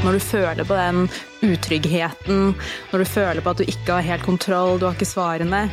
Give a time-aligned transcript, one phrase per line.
[0.00, 1.02] Når du føler på den
[1.44, 2.54] utryggheten,
[2.88, 5.66] når du føler på at du ikke har helt kontroll, du har ikke svarene,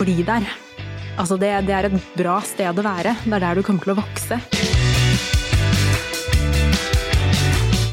[0.00, 0.48] bli der.
[1.14, 3.14] Altså det, det er et bra sted å være.
[3.22, 4.40] Det er der du kommer til å vokse.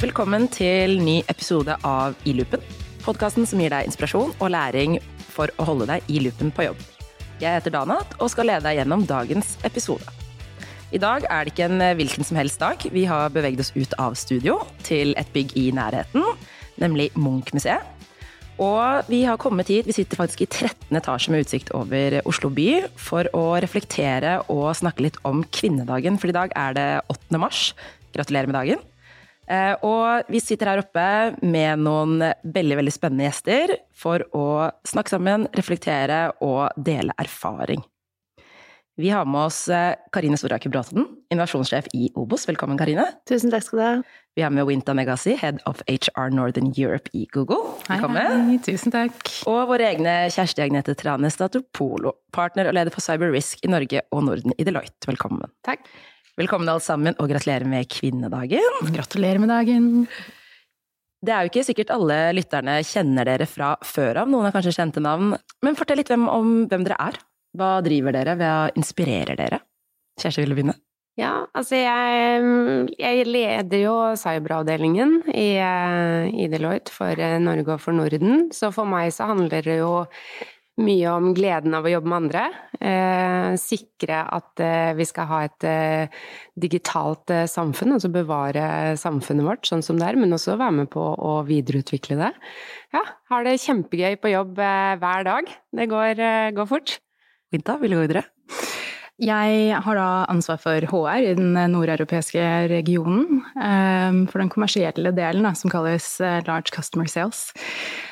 [0.02, 2.66] Velkommen til ny episode av I loopen.
[3.06, 4.98] Podkasten som gir deg inspirasjon og læring
[5.30, 6.82] for å holde deg i loopen på jobb.
[7.38, 10.17] Jeg heter Danat og skal lede deg gjennom dagens episode.
[10.88, 12.80] I dag er det ikke en hvilken som helst dag.
[12.96, 16.24] Vi har beveget oss ut av studio til et bygg i nærheten,
[16.80, 17.84] nemlig Munch-museet.
[18.64, 20.96] Og vi har kommet hit, vi sitter faktisk i 13.
[20.98, 26.18] etasje med utsikt over Oslo by, for å reflektere og snakke litt om kvinnedagen.
[26.18, 27.42] For i dag er det 8.
[27.44, 27.68] mars.
[28.16, 28.88] Gratulerer med dagen.
[29.52, 31.10] Eh, og vi sitter her oppe
[31.44, 37.84] med noen veldig veldig spennende gjester for å snakke sammen, reflektere og dele erfaring.
[38.98, 42.48] Vi har med oss eh, Karine Storaker Bråten, innovasjonssjef i Obos.
[42.50, 43.04] Velkommen, Karine.
[43.30, 43.92] Tusen takk skal du ha.
[44.34, 47.76] Vi har med Winta Megasi, head of HR Northern Europe i Google.
[47.86, 48.26] Velkommen.
[48.26, 48.58] Hei, hei.
[48.66, 49.22] Tusen takk.
[49.46, 54.02] Og våre egne Kjersti Agnete Trane Statopolo, partner og leder for Cyber Risk i Norge
[54.10, 55.06] og Norden i Deloitte.
[55.06, 55.46] Velkommen.
[55.68, 55.86] Takk.
[56.42, 58.82] Velkommen alle sammen, og gratulerer med kvinnedagen.
[58.98, 59.88] Gratulerer med dagen.
[61.22, 64.74] Det er jo ikke sikkert alle lytterne kjenner dere fra før av, noen har kanskje
[64.74, 65.36] kjente navn.
[65.62, 67.26] Men fortell litt hvem, om hvem dere er.
[67.58, 69.62] Hva driver dere, hva inspirerer dere?
[70.22, 70.78] Kjersti, vil du begynne?
[71.18, 78.52] Ja, altså jeg, jeg leder jo cyberavdelingen i, i Deloitte for Norge og for Norden.
[78.54, 80.06] Så for meg så handler det jo
[80.78, 82.44] mye om gleden av å jobbe med andre.
[82.78, 86.20] Eh, sikre at eh, vi skal ha et eh,
[86.54, 90.92] digitalt eh, samfunn, altså bevare samfunnet vårt sånn som det er, men også være med
[90.94, 92.30] på å videreutvikle det.
[92.94, 95.50] Ja, har det kjempegøy på jobb eh, hver dag.
[95.82, 97.00] Det går, eh, går fort.
[97.54, 98.28] Winta, vil du gå videre?
[99.18, 103.40] Jeg har da ansvar for HR i den nordeuropeiske regionen.
[104.30, 107.48] For den kommersielle delen, som kalles Large Customer Sales.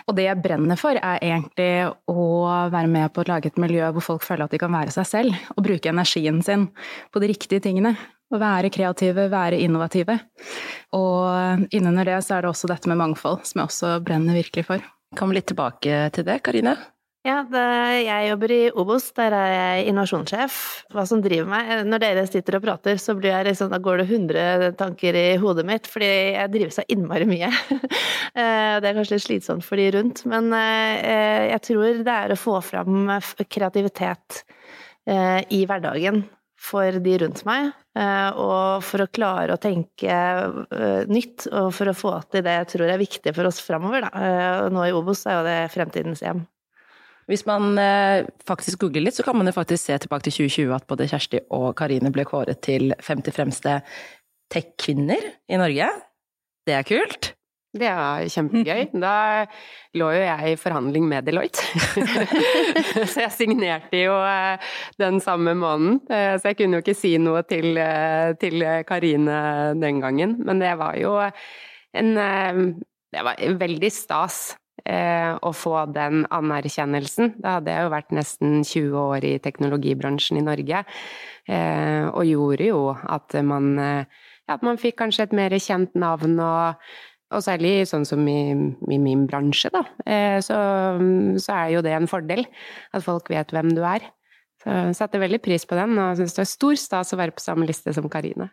[0.09, 2.25] Og det jeg brenner for, er egentlig å
[2.73, 5.05] være med på å lage et miljø hvor folk føler at de kan være seg
[5.11, 6.67] selv, og bruke energien sin
[7.13, 7.93] på de riktige tingene.
[8.33, 10.17] Å være kreative, være innovative.
[10.97, 14.65] Og innunder det så er det også dette med mangfold, som jeg også brenner virkelig
[14.71, 14.91] for.
[15.15, 16.79] Kom litt tilbake til det, Karine.
[17.25, 17.39] Ja,
[17.97, 20.57] jeg jobber i Obos, der er jeg innovasjonssjef.
[20.93, 25.17] Hva som driver meg Når dere sitter og prater, så liksom, går det 100 tanker
[25.17, 27.49] i hodet mitt, fordi jeg driver så innmari mye.
[28.35, 32.33] Eh, det er kanskje litt slitsomt for de rundt, men eh, jeg tror det er
[32.33, 33.07] å få fram
[33.47, 34.41] kreativitet
[35.07, 36.25] eh, i hverdagen
[36.59, 37.69] for de rundt meg,
[38.35, 40.17] og for å klare å tenke
[41.07, 44.09] nytt, og for å få til det jeg tror er viktig for oss framover.
[44.73, 46.43] Nå i Obos er jo det fremtidens hjem.
[47.29, 50.75] Hvis man eh, faktisk googler litt, så kan man jo faktisk se tilbake til 2020
[50.75, 53.79] at både Kjersti og Karine ble kåret til 50 fremste
[54.53, 55.87] tech-kvinner i Norge.
[56.69, 57.31] Det er kult.
[57.75, 58.83] Det er kjempegøy.
[59.05, 59.15] Da
[59.97, 61.65] lå jo jeg i forhandling med Deloitte.
[63.11, 66.03] så jeg signerte jo eh, den samme måneden.
[66.05, 67.81] Eh, så jeg kunne jo ikke si noe til,
[68.41, 69.39] til Karine
[69.81, 70.37] den gangen.
[70.45, 71.17] Men det var jo
[71.95, 72.13] en
[73.15, 74.53] Det var veldig stas
[74.85, 77.35] å få den anerkjennelsen.
[77.41, 80.83] Da hadde jeg jo vært nesten 20 år i teknologibransjen i Norge,
[82.11, 86.85] og gjorde jo at man, ja, at man fikk kanskje et mer kjent navn og
[87.33, 89.81] og særlig sånn som i, i min bransje, da,
[90.45, 90.57] så,
[91.41, 92.45] så, er jo det en fordel.
[92.93, 94.05] At folk vet hvem du er.
[94.61, 97.35] Så jeg setter veldig pris på den, og syns det er stor stas å være
[97.35, 98.51] på samme liste som Karine.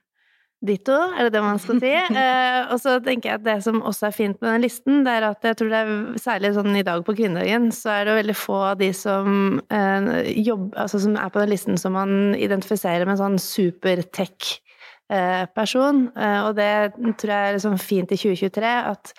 [0.63, 1.93] Ditto, er det det man skal si.
[2.23, 5.15] Eh, og så tenker jeg at det som også er fint med den listen, det
[5.17, 8.19] er at jeg tror det er særlig sånn i dag på kvinnedagen, så er det
[8.21, 12.37] veldig få av de som, eh, jobber, altså som er på den listen som man
[12.39, 14.59] identifiserer med en sånn super-tech
[15.53, 16.07] person.
[16.17, 19.11] Og det tror jeg er liksom fint i 2023, at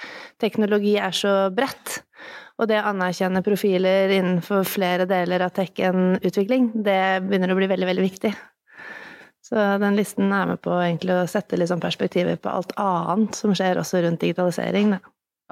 [0.42, 2.00] teknologi er så bredt.
[2.58, 7.59] Og det å anerkjenne profiler innenfor flere deler av tech enn utvikling, det begynner å
[7.59, 8.34] bli veldig, veldig viktig.
[9.53, 13.53] Så den listen er med på egentlig å sette sånn perspektiver på alt annet som
[13.53, 14.96] skjer også rundt digitalisering.
[14.96, 15.03] Da.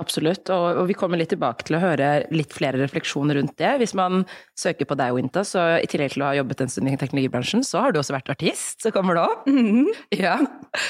[0.02, 3.76] Absolutt, og, og, vi kommer litt tilbake til å høre litt flere refleksjoner rundt det.
[3.84, 4.24] Hvis man
[4.58, 7.62] søker på deg, Winta, så i tillegg til å ha jobbet en stund i teknologibransjen,
[7.68, 9.46] så har du også vært artist, så kommer du opp.
[9.52, 9.92] Mm.
[10.18, 10.40] Ja,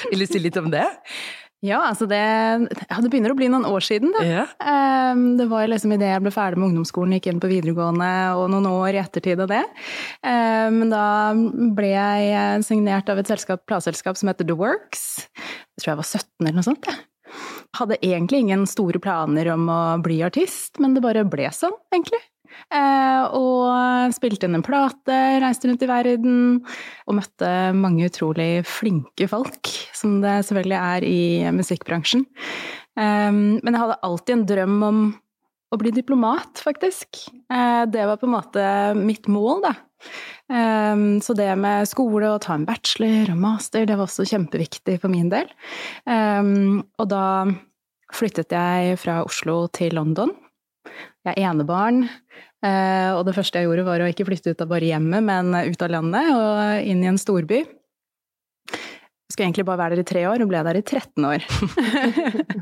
[0.08, 0.86] Vil du si litt om det?
[1.62, 4.22] Ja, altså det, ja, det begynner å bli noen år siden, da.
[4.26, 5.20] Yeah.
[5.38, 8.66] Det var liksom idet jeg ble ferdig med ungdomsskolen, gikk inn på videregående og noen
[8.66, 9.62] år i ettertid av det.
[10.26, 11.04] Um, men da
[11.78, 15.06] ble jeg signert av et selskap, plateselskap som heter The Works.
[15.38, 16.90] Jeg tror jeg var 17 eller noe sånt.
[16.90, 21.78] Jeg Hadde egentlig ingen store planer om å bli artist, men det bare ble sånn,
[21.94, 22.20] egentlig.
[22.72, 26.36] Eh, og spilte inn en plate, reiste rundt i verden
[27.06, 31.22] og møtte mange utrolig flinke folk, som det selvfølgelig er i
[31.54, 32.24] musikkbransjen.
[32.92, 35.02] Um, men jeg hadde alltid en drøm om
[35.72, 37.22] å bli diplomat, faktisk.
[37.52, 38.66] Uh, det var på en måte
[38.98, 39.76] mitt mål, da.
[41.22, 45.08] Så det med skole og ta en bachelor og master, det var også kjempeviktig for
[45.08, 45.46] min del.
[46.10, 47.22] Og da
[48.12, 50.34] flyttet jeg fra Oslo til London.
[51.26, 52.04] Jeg er enebarn,
[52.64, 55.54] uh, og det første jeg gjorde var å ikke flytte ut av bare hjemmet, men
[55.54, 57.62] ut av landet og inn i en storby.
[58.72, 61.46] Jeg skulle egentlig bare være der i tre år, og ble der i 13 år.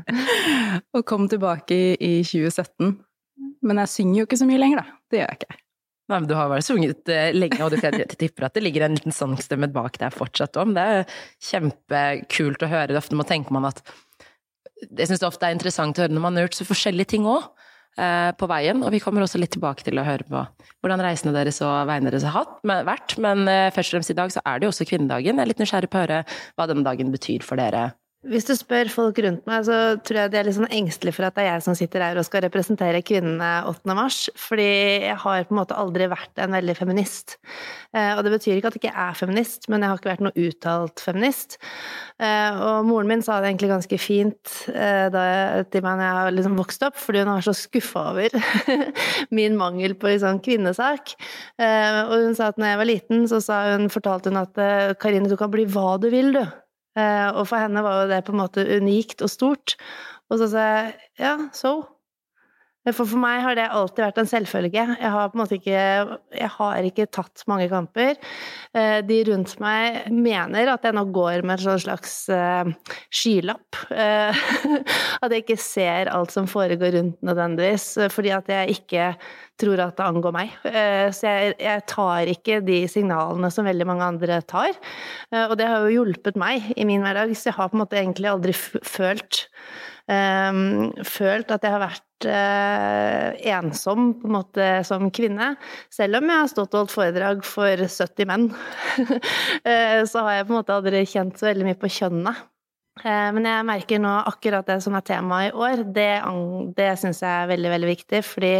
[0.95, 2.93] og kom tilbake i 2017.
[3.67, 5.01] Men jeg synger jo ikke så mye lenger, da.
[5.11, 5.57] Det gjør jeg ikke.
[6.11, 8.97] Nei, men Du har vel sunget eh, lenge, og du tipper at det ligger en
[8.97, 10.73] liten sangstemme bak deg fortsatt om.
[10.75, 12.97] Det er kjempekult å høre.
[12.99, 13.83] Ofte må tenker man at
[14.81, 17.27] Jeg syns det ofte er interessant å høre når man har gjort så forskjellige ting
[17.29, 17.60] òg eh,
[17.95, 18.83] på veien.
[18.85, 20.43] Og vi kommer også litt tilbake til å høre på
[20.81, 22.47] hvordan reisene deres og veiene deres har
[22.87, 23.17] vært.
[23.21, 25.37] Men eh, først og fremst i dag så er det jo også kvinnedagen.
[25.37, 26.21] Jeg er litt nysgjerrig på å høre
[26.55, 27.91] hva denne dagen betyr for dere
[28.21, 31.25] hvis du spør folk rundt meg, så tror jeg de er litt sånn engstelige for
[31.25, 33.95] at det er jeg som sitter her og skal representere kvinnene 8.
[33.97, 34.19] mars.
[34.37, 34.67] Fordi
[35.07, 37.39] jeg har på en måte aldri vært en veldig feminist.
[37.97, 40.25] Eh, og det betyr ikke at jeg ikke er feminist, men jeg har ikke vært
[40.27, 41.57] noe uttalt feminist.
[42.21, 46.05] Eh, og moren min sa det egentlig ganske fint eh, da jeg, til meg når
[46.05, 48.37] jeg liksom vokste opp, fordi hun var så skuffa over
[49.39, 51.17] min mangel på liksom kvinnesak.
[51.57, 53.41] Og hun sa at når jeg var liten, så
[53.73, 56.45] hun, fortalte hun at Karine, du kan bli hva du vil, du.
[56.99, 59.75] Eh, og for henne var jo det på en måte unikt og stort.
[60.31, 62.00] Og så sa jeg ja, so.
[62.89, 64.83] For for meg har det alltid vært en selvfølge.
[64.97, 65.81] Jeg har på en måte ikke
[66.33, 68.15] Jeg har ikke tatt mange kamper.
[68.73, 72.65] Eh, de rundt meg mener at jeg nå går med en sånn slags uh,
[73.13, 73.77] skylapp.
[73.93, 74.33] Uh,
[75.21, 79.11] at jeg ikke ser alt som foregår rundt nødvendigvis, fordi at jeg ikke
[79.61, 80.53] tror at det angår meg.
[81.13, 84.73] Så jeg, jeg, tar ikke de signalene som veldig mange andre tar.
[85.51, 87.99] Og det har jo hjulpet meg i min hverdag, så jeg har på en måte
[87.99, 89.43] egentlig aldri følt
[90.11, 95.55] følt at jeg har vært uh, ensom på en måte som kvinne.
[95.93, 100.47] Selv om jeg har stått og holdt foredrag for 70 menn, uh, så har jeg
[100.47, 102.47] på en måte aldri kjent så veldig mye på kjønnet.
[103.01, 106.11] Uh, men jeg merker nå akkurat det som er tema i år, det,
[106.77, 108.25] det syns jeg er veldig, veldig viktig.
[108.27, 108.53] fordi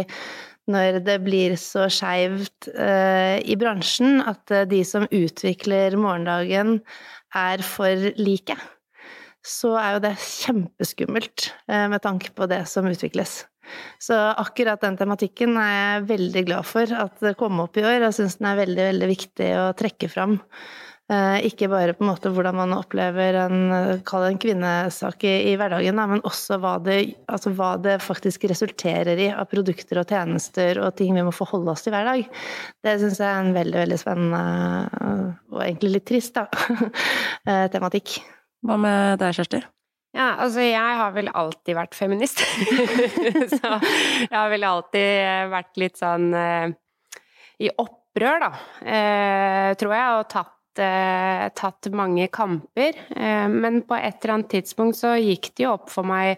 [0.70, 6.76] når det blir så skeivt i bransjen at de som utvikler morgendagen,
[7.34, 8.54] er for like
[9.42, 13.42] så er jo det kjempeskummelt eh, med tanke på det som utvikles.
[14.02, 18.00] Så akkurat den tematikken er jeg veldig glad for at det kom opp i år.
[18.08, 20.40] Jeg syns den er veldig, veldig viktig å trekke fram.
[21.12, 25.98] Eh, ikke bare på en måte hvordan man opplever en, en kvinnesak i, i hverdagen,
[25.98, 30.94] men også hva det, altså hva det, faktisk resulterer i av produkter og tjenester og
[30.98, 32.22] ting vi må forholde oss til hver dag.
[32.86, 34.44] Det syns jeg er en veldig, veldig spennende
[35.52, 36.46] og egentlig litt trist da,
[37.50, 38.20] eh, tematikk.
[38.62, 39.62] Hva med deg, Kjersti?
[40.12, 42.42] Ja, altså jeg har vel alltid vært feminist.
[43.56, 46.74] så jeg har vel alltid vært litt sånn eh,
[47.64, 48.50] i opprør, da,
[48.84, 53.00] eh, tror jeg, og tatt, eh, tatt mange kamper.
[53.16, 56.36] Eh, men på et eller annet tidspunkt så gikk det jo opp for meg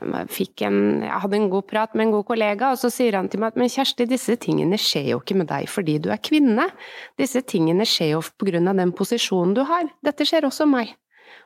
[0.00, 3.28] jeg, en, jeg hadde en god prat med en god kollega, og så sier han
[3.28, 6.22] til meg at men Kjersti, disse tingene skjer jo ikke med deg fordi du er
[6.22, 6.64] kvinne.
[7.20, 9.90] Disse tingene skjer jo av den posisjonen du har.
[10.02, 10.94] Dette skjer også meg.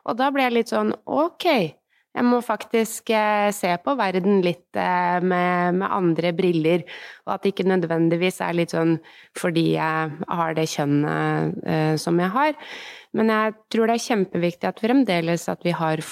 [0.07, 1.47] Og da ble jeg litt sånn ok,
[2.17, 6.85] jeg må faktisk eh, se på verden litt eh, med, med, andre briller,
[7.27, 8.97] og at det ikke nødvendigvis er litt sånn
[9.37, 12.55] fordi jeg har det kjønnet uh, som jeg har.
[13.17, 16.03] Men jeg tror det er kjempeviktig at fremdeles at vi har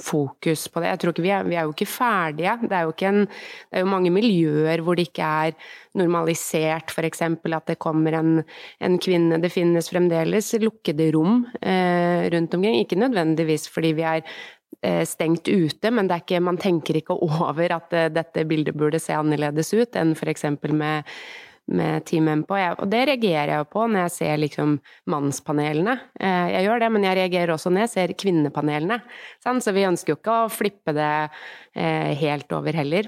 [0.00, 0.88] fokus på det.
[0.88, 2.54] Jeg tror ikke vi er, vi er jo ikke ferdige.
[2.62, 5.58] Det er jo, ikke en, det er jo mange miljøer hvor det ikke er
[6.00, 7.20] normalisert, f.eks.
[7.26, 8.32] at det kommer en,
[8.80, 9.42] en, kvinne.
[9.44, 12.80] Det finnes fremdeles lukkede rom eh, rundt omkring.
[12.80, 14.61] Ikke nødvendigvis fordi vi er Eh,
[15.06, 17.16] stengt ute, men ikke, man tenker ikke
[17.50, 20.48] over at eh, dette bildet burde se annerledes ut enn f.eks.
[20.72, 21.08] med
[21.72, 22.56] med Team MPO.
[22.82, 24.72] Og det reagerer jeg jo på når jeg ser liksom
[25.08, 25.94] mannspanelene.
[26.18, 28.98] Eh, jeg gjør det, men jeg reagerer også når jeg ser kvinnepanelene.
[29.46, 31.12] Så vi ønsker jo ikke å flippe det
[32.18, 33.06] helt over heller.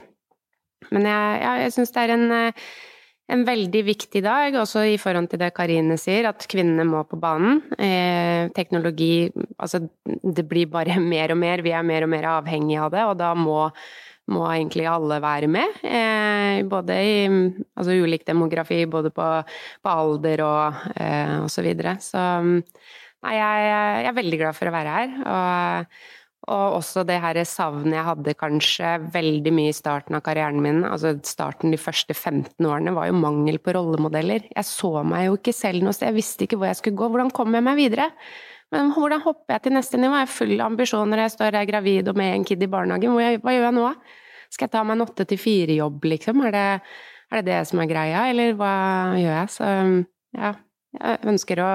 [0.94, 2.54] Men jeg, ja, jeg syns det er en
[3.32, 7.16] en veldig viktig dag, også i forhold til det Karine sier, at kvinnene må på
[7.20, 7.62] banen.
[7.78, 12.82] Eh, teknologi Altså, det blir bare mer og mer, vi er mer og mer avhengige
[12.84, 13.70] av det, og da må,
[14.34, 15.78] må egentlig alle være med.
[15.84, 19.30] Eh, både i altså ulik demografi, både på,
[19.80, 21.96] på alder og, eh, og så videre.
[22.04, 25.16] Så nei, jeg, jeg, er veldig glad for å være her.
[25.24, 25.96] og
[26.44, 30.82] og også det her savnet jeg hadde kanskje veldig mye i starten av karrieren min,
[30.84, 34.44] altså starten de første 15 årene, var jo mangel på rollemodeller.
[34.50, 37.08] Jeg så meg jo ikke selv noe sted, jeg visste ikke hvor jeg skulle gå.
[37.14, 38.10] Hvordan kom jeg meg videre?
[38.74, 40.18] Men hvordan hopper jeg til neste nivå?
[40.18, 43.16] Jeg er full av ambisjoner, jeg står her gravid og med en kid i barnehagen.
[43.40, 43.88] Hva gjør jeg nå?
[44.52, 46.44] Skal jeg ta meg en åtte til fire-jobb, liksom?
[46.48, 46.66] Er det,
[47.30, 48.74] er det, det som er greia, eller hva
[49.16, 49.54] gjør jeg?
[49.56, 49.70] Så
[50.36, 50.52] ja,
[51.00, 51.70] jeg ønsker å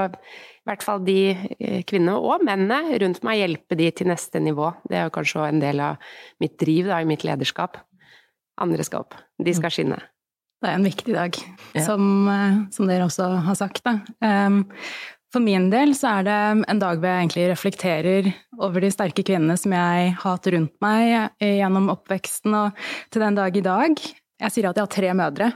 [0.70, 4.72] hvert fall de eh, kvinnene og mennene rundt meg hjelpe de til neste nivå.
[4.90, 6.12] Det er jo kanskje en del av
[6.42, 7.80] mitt driv da, i mitt lederskap.
[8.60, 9.18] Andre skal opp.
[9.40, 10.00] De skal skinne.
[10.60, 11.38] Det er en viktig dag,
[11.78, 11.86] ja.
[11.86, 13.82] som, eh, som, dere også har sagt.
[13.86, 14.00] Da.
[14.20, 14.66] Um,
[15.32, 16.38] for min del så er det
[16.74, 20.74] en dag hvor jeg egentlig reflekterer over de sterke kvinnene som jeg har hatt rundt
[20.82, 22.80] meg gjennom oppveksten og
[23.14, 24.02] til den dag i dag.
[24.42, 25.52] Jeg sier at jeg har tre mødre.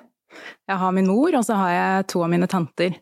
[0.69, 2.95] Jeg har min mor, og så har jeg to av mine tanter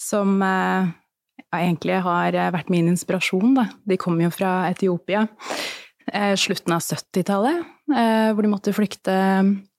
[0.00, 0.92] som eh,
[1.40, 3.54] ja, egentlig har vært min inspirasjon.
[3.56, 3.68] Da.
[3.88, 5.26] De kom jo fra Etiopia
[6.12, 7.64] eh, slutten av 70-tallet,
[7.94, 9.16] eh, hvor de måtte flykte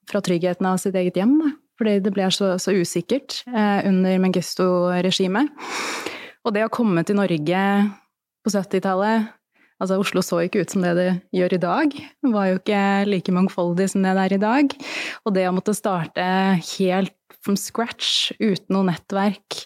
[0.09, 1.37] fra tryggheten av sitt eget hjem.
[1.41, 1.53] Da.
[1.79, 5.51] Fordi det ble så, så usikkert eh, under Mengistu-regimet.
[6.45, 7.63] Og det å komme til Norge
[8.45, 9.33] på 70-tallet
[9.75, 11.95] Altså, Oslo så ikke ut som det det gjør i dag.
[12.23, 14.75] Det var jo ikke like mangfoldig som det det er i dag.
[15.27, 16.23] Og det å måtte starte
[16.77, 19.65] helt from scratch, uten noe nettverk,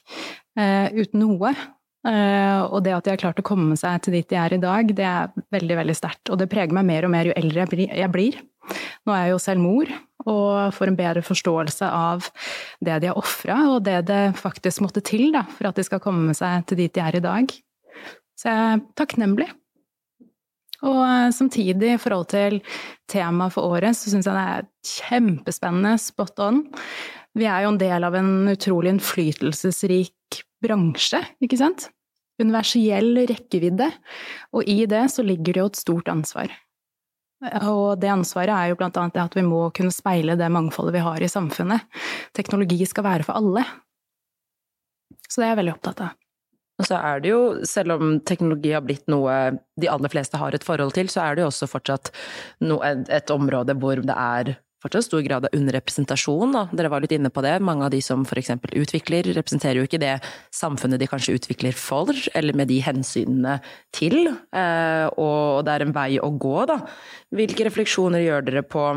[0.58, 1.54] uten noe
[2.08, 4.94] Og det at de har klart å komme seg til dit de er i dag,
[4.96, 6.32] det er veldig, veldig sterkt.
[6.32, 8.38] Og det preger meg mer og mer jo eldre jeg blir.
[9.08, 9.92] Nå er jeg jo selv mor,
[10.30, 12.28] og får en bedre forståelse av
[12.86, 16.04] det de har ofra, og det det faktisk måtte til da, for at de skal
[16.04, 17.56] komme seg til dit de er i dag.
[18.40, 19.50] Så jeg er takknemlig.
[20.88, 22.60] Og eh, samtidig, i forhold til
[23.12, 26.62] temaet for året, så syns jeg det er kjempespennende, spot on.
[27.36, 31.90] Vi er jo en del av en utrolig innflytelsesrik bransje, ikke sant?
[32.40, 33.90] Universell rekkevidde.
[34.56, 36.54] Og i det så ligger det jo et stort ansvar.
[37.64, 40.98] Og det ansvaret er jo blant annet det at vi må kunne speile det mangfoldet
[40.98, 41.86] vi har i samfunnet.
[42.36, 43.64] Teknologi skal være for alle.
[45.30, 46.18] Så det er jeg veldig opptatt av.
[46.80, 49.34] Og så er det jo, selv om teknologi har blitt noe
[49.80, 52.12] de aller fleste har et forhold til, så er det jo også fortsatt
[52.64, 56.56] et område hvor det er fortsatt stor grad av underrepresentasjon.
[56.56, 56.64] Da.
[56.76, 57.58] Dere var litt inne på det.
[57.66, 58.52] Mange av de som f.eks.
[58.72, 60.16] utvikler, representerer jo ikke det
[60.56, 63.60] samfunnet de kanskje utvikler for, eller med de hensynene
[63.96, 64.32] til.
[64.32, 66.82] Eh, og det er en vei å gå, da.
[67.36, 68.90] Hvilke refleksjoner gjør dere på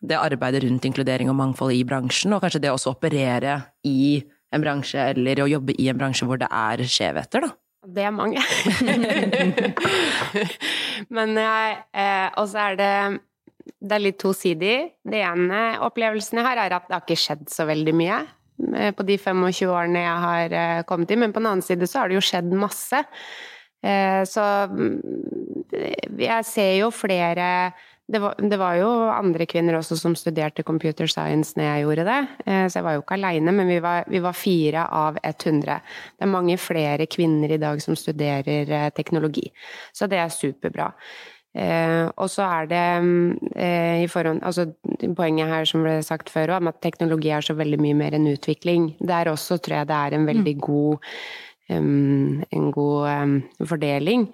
[0.00, 4.62] det arbeidet rundt inkludering og mangfold i bransjen, og kanskje det også operere i en
[4.64, 7.56] bransje, eller å jobbe i en bransje hvor det er skjevheter, da?
[7.80, 8.42] Det er mange.
[11.16, 13.20] Men jeg eh, Og så er det
[13.80, 14.76] det er litt tosidig.
[15.00, 18.18] Det ene opplevelsen jeg har, er at det har ikke skjedd så veldig mye
[18.76, 21.88] eh, på de 25 årene jeg har eh, kommet i, men på den annen side
[21.88, 23.04] så har det jo skjedd masse.
[23.80, 24.98] Eh, så mm,
[26.20, 27.46] jeg ser jo flere
[28.10, 32.06] det var, det var, jo andre kvinner også som studerte computer science når jeg gjorde
[32.08, 35.76] det, så jeg var jo ikke aleine, men vi var, vi var, fire av 100.
[36.18, 39.46] Det er mange flere kvinner i dag som studerer teknologi,
[39.94, 40.88] så det er superbra.
[41.50, 42.82] Eh, og så er det
[43.58, 44.68] eh, i forhånd Altså
[45.18, 48.30] poenget her som ble sagt før òg, at teknologi er så veldig mye mer enn
[48.30, 48.92] utvikling.
[49.02, 50.62] Der også tror jeg det er en veldig mm.
[50.62, 51.14] god
[51.70, 54.28] um, en god um, fordeling.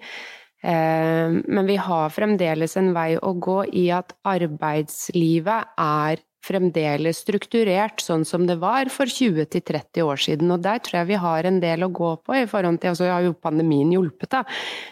[0.63, 8.01] Eh, men vi har fremdeles en vei å gå i at arbeidslivet er fremdeles strukturert
[8.03, 10.51] sånn som det var for 20-30 år siden.
[10.53, 13.09] Og der tror jeg vi har en del å gå på i forhold til altså
[13.09, 14.43] har jo pandemien hjulpet, da.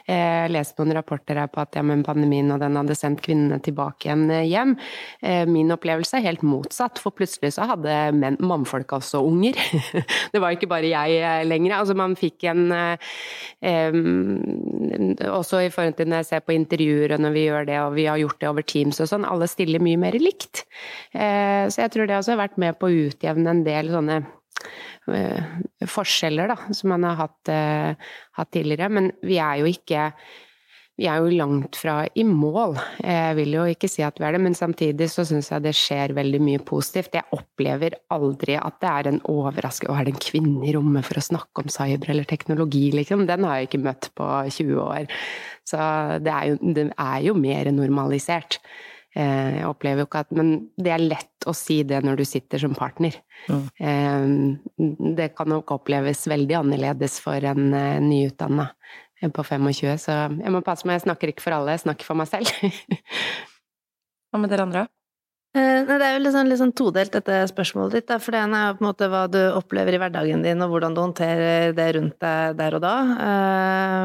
[0.10, 3.62] Jeg leste noen rapporter her på at ja, men pandemien og den hadde sendt kvinnene
[3.64, 4.75] tilbake igjen eh, hjem.
[5.22, 9.60] Eh, min opplevelse er helt motsatt, for plutselig så hadde menn, mannfolk også unger.
[10.34, 11.78] Det var ikke bare jeg eh, lenger.
[11.80, 12.74] Altså man fikk en
[15.25, 17.96] Også i forhold til når jeg ser på intervjuer og når vi gjør det, og
[17.96, 20.66] vi har gjort det over Teams og sånn, alle stiller mye mer likt.
[21.16, 21.35] Eh,
[21.72, 24.22] så jeg tror det også har vært med på å utjevne en del sånne
[25.13, 25.54] eh,
[25.92, 28.92] forskjeller da, som man har hatt, eh, hatt tidligere.
[28.94, 30.10] Men vi er jo ikke
[30.96, 32.77] vi er jo langt fra i mål.
[33.04, 35.74] Jeg vil jo ikke si at vi er det, men samtidig så syns jeg det
[35.75, 37.18] skjer veldig mye positivt.
[37.18, 41.04] Jeg opplever aldri at det er en overraskelse Å, er det en kvinne i rommet
[41.04, 43.25] for å snakke om cyber eller teknologi, liksom?
[43.27, 45.12] Den har jeg ikke møtt på 20 år.
[45.68, 45.84] Så
[46.24, 48.62] det er jo, det er jo mer normalisert.
[49.15, 52.25] Eh, jeg opplever jo ikke at Men det er lett å si det når du
[52.27, 53.15] sitter som partner.
[53.48, 54.60] Mm.
[55.15, 58.69] Det kan nok oppleves veldig annerledes for en eh, nyutdanna
[59.25, 62.19] på 25, så jeg må passe meg, jeg snakker ikke for alle, jeg snakker for
[62.19, 62.51] meg selv.
[64.29, 64.84] Hva med dere andre?
[65.56, 68.14] Eh, det er jo litt sånn, sånn todelt, dette spørsmålet ditt.
[68.20, 70.98] For det ene er på en måte hva du opplever i hverdagen din, og hvordan
[70.98, 72.96] du håndterer det rundt deg der og da.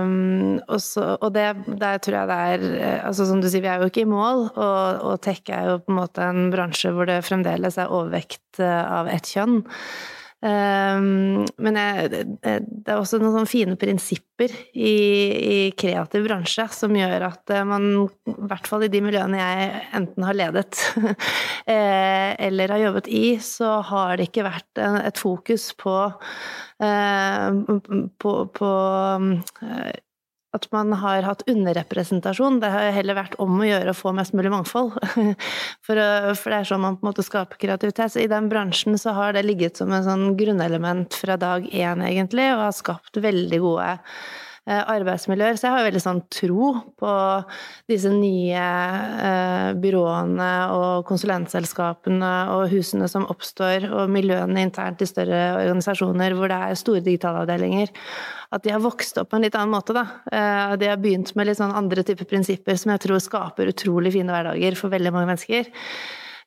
[0.04, 1.48] Um, og, så, og det
[1.80, 4.10] der tror jeg det er eh, altså Som du sier, vi er jo ikke i
[4.10, 7.90] mål, og, og tech er jo på en måte en bransje hvor det fremdeles er
[7.90, 9.62] overvekt av ett kjønn.
[10.40, 12.08] Um, men jeg,
[12.40, 12.52] det,
[12.88, 14.94] er også noen sånne fine prinsipper i,
[15.36, 17.90] i, kreativ bransje som gjør at eh, man,
[18.24, 20.80] i hvert fall i de miljøene jeg enten har ledet
[21.74, 25.96] eh, eller har jobbet i, så har det ikke vært et fokus på,
[28.24, 28.70] på, på
[30.56, 32.58] at man har hatt underrepresentasjon.
[32.62, 34.96] Det har heller vært om å gjøre å få mest mulig mangfold.
[35.86, 35.98] For,
[36.38, 38.12] for, det er sånn man på en måte skaper kreativitet.
[38.12, 42.04] Så i den bransjen så har det ligget som en sånn grunnelement fra dag én,
[42.06, 43.88] egentlig, og har skapt veldig gode
[44.68, 45.56] arbeidsmiljøer.
[45.56, 47.12] Så jeg har veldig sånn tro på
[47.90, 55.40] disse nye eh, byråene og konsulentselskapene og husene som oppstår, og miljøene internt i større
[55.62, 57.90] organisasjoner hvor det er store digitalavdelinger.
[58.50, 60.06] At de har vokst opp på en litt annen måte, da.
[60.30, 64.14] Eh, de har begynt med litt sånn andre typer prinsipper som jeg tror skaper utrolig
[64.16, 65.70] fine hverdager for veldig mange mennesker.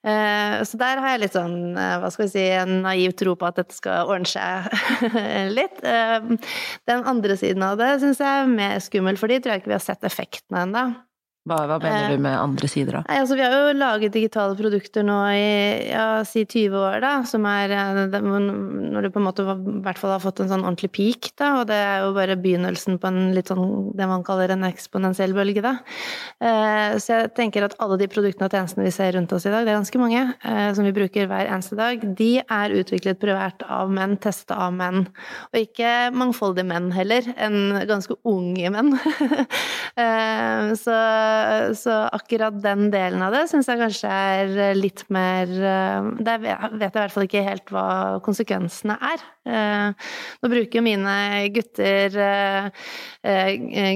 [0.04, 3.38] Eh, så der har jeg litt sånn, eh, hva skal vi si, en naiv tro
[3.40, 4.68] på at dette skal ordne seg
[5.58, 5.80] litt.
[5.80, 6.28] Eh,
[6.90, 9.72] den andre siden av det syns jeg er mer skummel, for de tror jeg ikke
[9.72, 10.86] vi har sett effektene ennå.
[11.44, 13.00] Hva, hva, mener du med andre sider, da?
[13.10, 17.12] Nei, altså, vi har jo laget digitale produkter nå i ja, si 20 år, da,
[17.28, 17.74] som er
[18.14, 21.50] Når du på en måte i hvert fall har fått en sånn ordentlig peak, da,
[21.60, 25.36] og det er jo bare begynnelsen på en litt sånn det man kaller en eksponentiell
[25.36, 25.74] bølge, da.
[26.40, 29.52] Eh, så jeg tenker at alle de produktene og tjenestene vi ser rundt oss i
[29.52, 33.20] dag, det er ganske mange, eh, som vi bruker hver eneste dag, de er utviklet
[33.20, 35.10] privært av menn, testa av menn.
[35.52, 38.96] Og ikke mangfoldige menn heller, enn ganske unge menn.
[40.06, 40.98] eh, så
[41.78, 46.82] så akkurat den delen av det syns jeg kanskje er litt mer eh, Der vet
[46.82, 47.86] jeg i hvert fall ikke helt hva
[48.26, 49.24] konsekvensene er.
[49.44, 50.10] Eh,
[50.40, 51.16] nå bruker jo mine
[51.56, 52.88] gutter eh,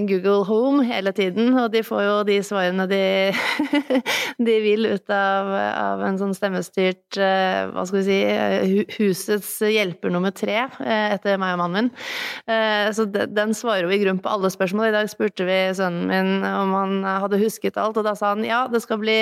[0.08, 3.01] Google Home hele tiden, og de får jo de svarene de,
[4.48, 10.34] de vil ut av, av, en sånn stemmestyrt Hva skal vi si Husets hjelper nummer
[10.36, 11.89] tre etter meg og mannen min.
[12.96, 14.88] Så den svarer jo i grunn på alle spørsmål.
[14.89, 18.46] I dag spurte vi sønnen min om han hadde husket alt, og da sa han
[18.48, 19.17] ja, det skal bli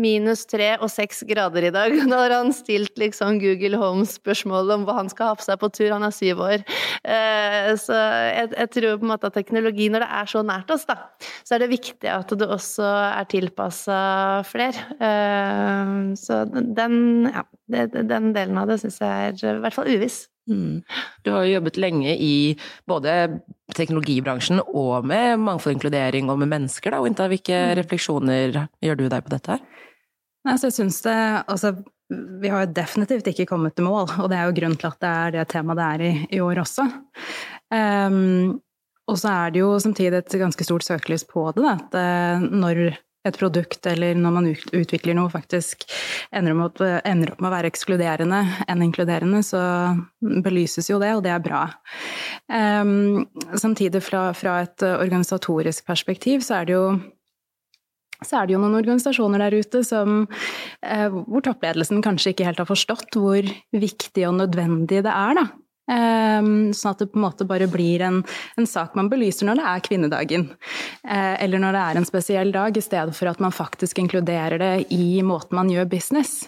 [0.00, 1.94] minus tre og seks grader i dag.
[2.14, 5.70] Da har han stilt liksom Google Home-spørsmål om hva han skal ha på seg på
[5.74, 6.66] tur, han er syv år.
[7.02, 10.74] Eh, så jeg, jeg, tror på en måte at teknologi, når det er så nært
[10.74, 10.98] oss, da,
[11.46, 13.98] så er det viktig at det også er tilpassa
[14.48, 14.86] flere.
[14.98, 17.00] Eh, så den,
[17.30, 20.24] ja, den delen av det syns jeg er i hvert fall uviss.
[20.50, 20.82] Mm.
[21.24, 22.34] Du har jo jobbet lenge i
[22.88, 23.40] både
[23.72, 27.00] teknologibransjen og med mangfold og inkludering og med mennesker, da.
[27.00, 27.72] Og hvilke mm.
[27.80, 29.64] refleksjoner gjør du deg på dette her?
[30.44, 31.16] Nei, altså, jeg syns det
[31.48, 31.72] Altså,
[32.42, 35.00] vi har jo definitivt ikke kommet til mål, og det er jo grunnen til at
[35.00, 36.84] det er det temaet det er i, i år også.
[37.72, 38.60] Um,
[39.10, 42.44] og så er det jo samtidig et ganske stort søkelys på det, da, at eh,
[42.44, 42.84] når
[43.24, 45.86] et produkt, eller når man utvikler noe, faktisk
[46.34, 49.62] ender opp, med å være ekskluderende enn inkluderende, så
[50.20, 51.64] belyses jo det, og det er bra.
[52.48, 53.24] Um,
[53.56, 56.86] samtidig, fra, fra, et organisatorisk perspektiv, så er det jo
[58.24, 60.22] er det jo noen organisasjoner der ute som,
[60.80, 65.44] eh, hvor toppledelsen kanskje ikke helt har forstått hvor viktig og nødvendig det er, da,
[65.84, 68.22] sånn at det på en måte bare blir en,
[68.56, 70.46] en, sak man belyser når det er kvinnedagen.
[71.04, 74.60] Eh, eller når det er en spesiell dag, i stedet for at man faktisk inkluderer
[74.62, 76.44] det i måten man gjør business.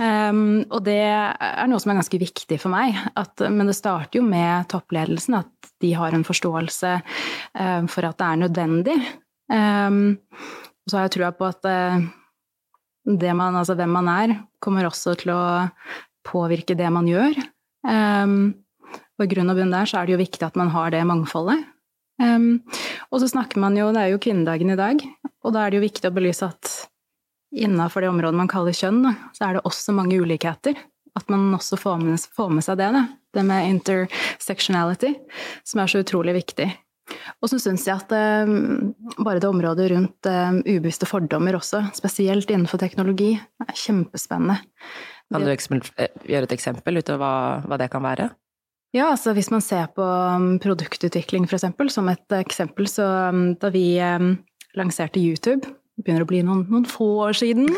[0.00, 2.96] Um, og det er noe som er ganske viktig for meg.
[3.18, 8.20] At, men det starter jo med toppledelsen, at de har en forståelse uh, for at
[8.20, 8.96] det er nødvendig.
[9.50, 12.04] Og så har jeg trua på at uh,
[13.34, 15.42] man, altså hvem man er, kommer også til å
[16.26, 17.34] påvirke det man gjør.
[17.86, 18.54] Um,
[19.18, 21.02] og i grunn og bunn der så er det jo viktig at man har det
[21.08, 21.64] mangfoldet.
[22.20, 22.60] Um,
[23.08, 25.00] og så snakker man jo, det er jo kvinnedagen i dag,
[25.40, 26.72] og da er det jo viktig å belyse at
[27.50, 29.02] innafor det området man kaller kjønn,
[29.34, 30.76] så er det også mange ulikheter.
[31.18, 33.06] At man også får med, får med seg det, da.
[33.34, 35.14] Det med intersectionality,
[35.66, 36.68] som er så utrolig viktig.
[37.42, 38.12] Og så syns jeg at
[38.46, 43.32] um, bare det området rundt um, ubevisste fordommer også, spesielt innenfor teknologi,
[43.66, 44.60] er kjempespennende.
[45.30, 47.34] Kan du eh, gjøre et eksempel ut av hva,
[47.66, 48.30] hva, det kan være?
[48.96, 53.52] Ja, altså hvis man ser på um, produktutvikling for eksempel, som et eksempel, så um,
[53.62, 54.32] da vi um,
[54.78, 55.62] lanserte YouTube,
[56.00, 57.68] det begynner å bli noen, noen få år siden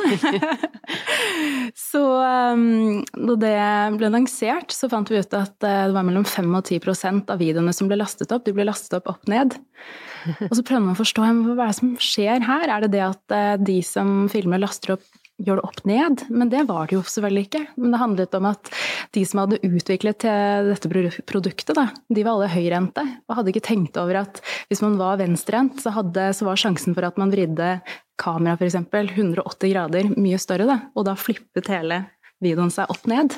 [1.92, 3.56] Så da det
[3.96, 7.40] ble lansert, så fant vi ut at eh, det var mellom 5 og 10% av
[7.40, 9.56] videoene som ble lastet opp, de ble lastet opp opp ned.
[10.50, 12.66] Og så prøvde man å forstå hva er det som skjer her.
[12.68, 15.06] Er det det at eh, de som filmer, laster opp
[15.42, 17.62] gjør det opp ned, men det var det jo selvfølgelig ikke.
[17.76, 18.70] Men det handlet om at
[19.16, 20.26] de som hadde utviklet
[20.68, 20.90] dette
[21.28, 25.20] produktet, da, de var alle høyrente, og hadde ikke tenkt over at hvis man var
[25.20, 27.74] venstrehendt, så, så, var sjansen for at man vridde
[28.22, 28.78] kameraet f.eks.
[28.92, 32.04] 180 grader mye større, da, og da flippet hele
[32.42, 33.34] videoen seg opp ned.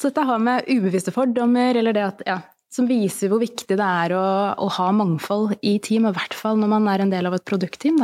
[0.00, 2.38] Så dette har med ubevisste fordommer, eller det at, ja,
[2.72, 6.60] som viser hvor viktig det er å, å ha mangfold i team, i hvert fall
[6.60, 8.00] når man er en del av et produktteam.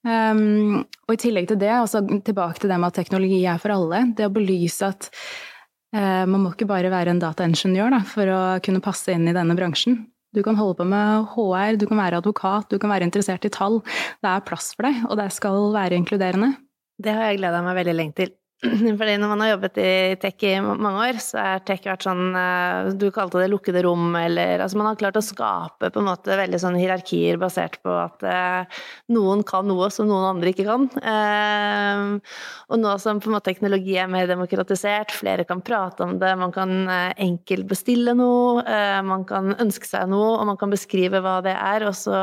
[0.00, 3.74] Um, og i tillegg til det, altså tilbake til det med at teknologi er for
[3.74, 5.10] alle, det å belyse at
[5.92, 9.36] uh, man må ikke bare være en dataingeniør da, for å kunne passe inn i
[9.36, 10.00] denne bransjen.
[10.32, 13.52] Du kan holde på med HR, du kan være advokat, du kan være interessert i
[13.52, 13.80] tall.
[14.22, 16.54] Det er plass for deg, og det skal være inkluderende.
[17.00, 18.36] Det har jeg gleda meg veldig lenge til.
[19.00, 22.34] Fordi når man har jobbet i tech i mange år, så har tech vært sånn
[22.36, 26.08] eh, Du kalte det lukkede rom, eller Altså man har klart å skape på en
[26.10, 28.82] måte veldig sånn hierarkier basert på at eh,
[29.16, 30.84] noen kan noe som noen andre ikke kan.
[31.00, 32.34] Eh,
[32.68, 36.34] og nå som på en måte teknologi er mer demokratisert, flere kan prate om det,
[36.40, 40.72] man kan eh, enkelt bestille noe, eh, man kan ønske seg noe, og man kan
[40.72, 42.20] beskrive hva det er, og så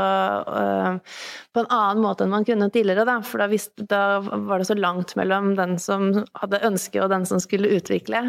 [0.54, 1.18] eh,
[1.58, 3.18] på en annen måte enn man kunne tidligere, da.
[3.26, 7.26] For da, visste, da var det så langt mellom den som hadde ønske, og den
[7.26, 8.28] som skulle utvikle.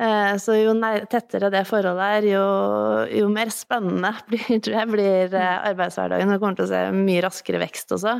[0.00, 0.74] Eh, så jo
[1.12, 2.44] tettere det forholdet er, jo,
[3.20, 6.34] jo mer spennende blir, tror jeg, blir eh, arbeidshverdagen.
[6.34, 8.18] Vi kommer til å se mye raskere vekst også.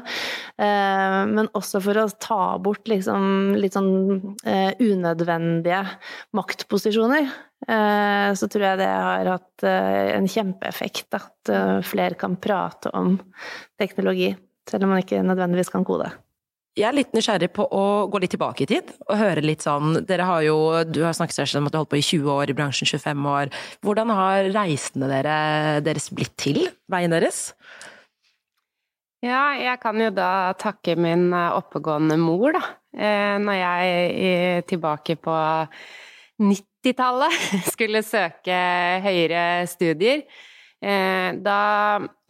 [0.61, 3.93] Eh, men også for å ta bort liksom litt sånn
[4.81, 5.85] unødvendige
[6.37, 7.29] maktposisjoner.
[7.61, 11.51] Så tror jeg det har hatt en kjempeeffekt at
[11.85, 13.19] flere kan prate om
[13.79, 14.31] teknologi,
[14.67, 16.09] selv om man ikke nødvendigvis kan kode.
[16.79, 20.05] Jeg er litt nysgjerrig på å gå litt tilbake i tid og høre litt sånn
[20.07, 22.51] Dere har jo Du har snakket om at du har holdt på i 20 år,
[22.53, 23.51] i bransjen 25 år.
[23.83, 25.37] Hvordan har reisene dere,
[25.83, 26.63] deres blitt til?
[26.91, 27.51] Veien deres?
[29.21, 32.63] Ja, jeg kan jo da takke min eh, oppegående mor, da.
[32.97, 33.99] Eh, når jeg
[34.31, 35.35] er tilbake på
[36.81, 37.33] 90-tallet
[37.75, 38.61] skulle søke
[39.05, 40.23] høyere studier.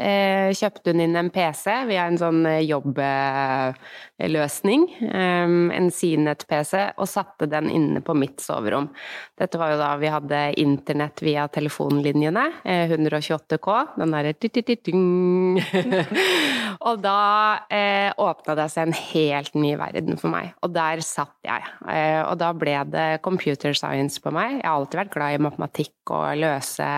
[0.01, 7.47] Eh, kjøpte hun inn en PC via en sånn jobbløsning, eh, en Cnet-PC, og satte
[7.51, 8.89] den inne på mitt soverom.
[9.37, 14.35] Dette var jo da vi hadde internett via telefonlinjene, 128K, eh, den derre
[16.81, 21.37] Og da eh, åpna det seg en helt ny verden for meg, og der satt
[21.45, 21.61] jeg.
[21.93, 24.63] Eh, og da ble det computer science på meg.
[24.63, 26.89] Jeg har alltid vært glad i matematikk og løse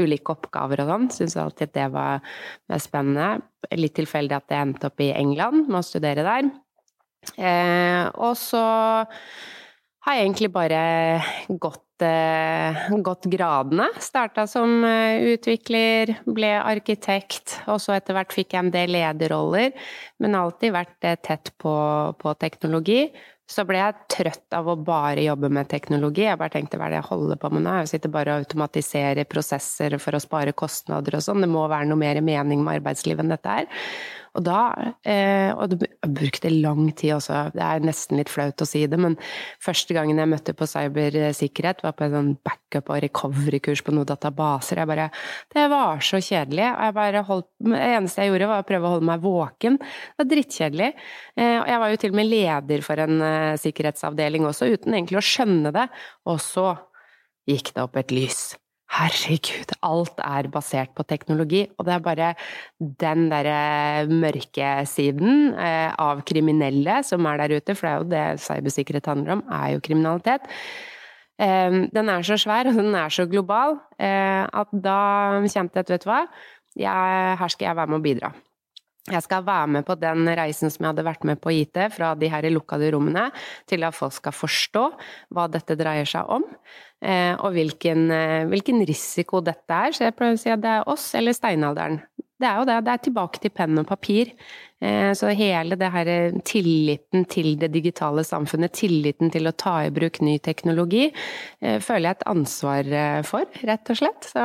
[0.00, 2.24] ulike oppgaver og sånn, syns alltid det var
[2.80, 3.40] spennende
[3.76, 6.50] litt tilfeldig at jeg endte opp i England med å studere der.
[7.36, 8.64] Eh, og så
[10.06, 10.80] har jeg egentlig bare
[11.60, 13.90] gått, eh, gått gradene.
[14.00, 19.76] Starta som eh, utvikler, ble arkitekt, og så etter hvert fikk jeg en del lederroller.
[20.18, 21.74] Men alltid vært eh, tett på,
[22.16, 23.10] på teknologi.
[23.50, 26.22] Så ble jeg trøtt av å bare jobbe med teknologi.
[26.28, 27.72] Jeg bare tenkte hva er det jeg holder på med nå?
[27.80, 31.42] Jeg sitter bare og automatiserer prosesser for å spare kostnader og sånn.
[31.42, 33.86] Det må være noe mer mening med arbeidslivet enn dette her.
[34.38, 34.58] Og da
[35.02, 38.98] eh, Og det brukte lang tid også, det er nesten litt flaut å si det,
[39.00, 39.16] men
[39.62, 44.08] første gangen jeg møtte på cybersikkerhet, var på en sånn backup- og recovery-kurs på noen
[44.08, 44.82] databaser.
[44.82, 45.10] Jeg bare
[45.54, 46.68] Det var så kjedelig.
[46.70, 49.78] Og jeg bare holdt Det eneste jeg gjorde, var å prøve å holde meg våken.
[49.80, 50.90] Det var drittkjedelig.
[51.36, 54.96] Eh, og jeg var jo til og med leder for en eh, sikkerhetsavdeling også, uten
[54.96, 55.86] egentlig å skjønne det.
[56.30, 56.72] Og så
[57.50, 58.42] gikk det opp et lys.
[58.90, 62.30] Herregud, alt er basert på teknologi, og det er bare
[63.00, 68.10] den derre mørke siden eh, av kriminelle som er der ute, for det er jo
[68.10, 70.50] det cybersikkerhet handler om, er jo kriminalitet.
[71.38, 75.00] Eh, den er så svær, og den er så global, eh, at da
[75.46, 76.24] kjente jeg at vet du hva,
[76.80, 78.34] her skal jeg være med å bidra.
[79.08, 82.12] Jeg skal være med på den reisen som jeg hadde vært med på IT, fra
[82.18, 83.30] de her lukkede rommene,
[83.70, 84.82] til at folk skal forstå
[85.32, 86.44] hva dette dreier seg om,
[87.00, 89.96] eh, og hvilken, eh, hvilken risiko dette er.
[89.96, 92.02] Så jeg prøver å si at det er oss eller steinalderen.
[92.40, 92.84] Det er jo det.
[92.84, 94.32] Det er tilbake til penn og papir.
[94.80, 96.06] Eh, så hele det her
[96.44, 101.12] tilliten til det digitale samfunnet, tilliten til å ta i bruk ny teknologi,
[101.60, 104.24] føler jeg et ansvar for, rett og slett.
[104.24, 104.44] Så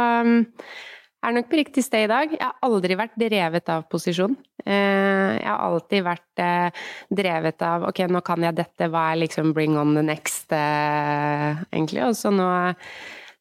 [1.26, 2.32] er nok på riktig sted i dag.
[2.36, 4.36] Jeg har aldri vært drevet av posisjon.
[4.66, 9.22] Eh, jeg har alltid vært eh, drevet av ok, nå kan jeg dette, hva er
[9.26, 12.06] liksom bring on the next, eh, egentlig.
[12.08, 12.50] Og så nå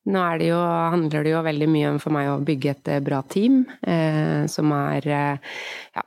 [0.05, 0.59] nå det jo,
[0.92, 3.62] handler det jo veldig mye om for meg å bygge et bra team
[4.53, 6.03] som er ja,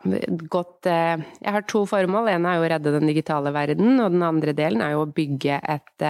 [0.54, 2.30] godt Jeg har to formål.
[2.30, 5.10] En er jo å redde den digitale verden, og den andre delen er jo å
[5.10, 6.06] bygge et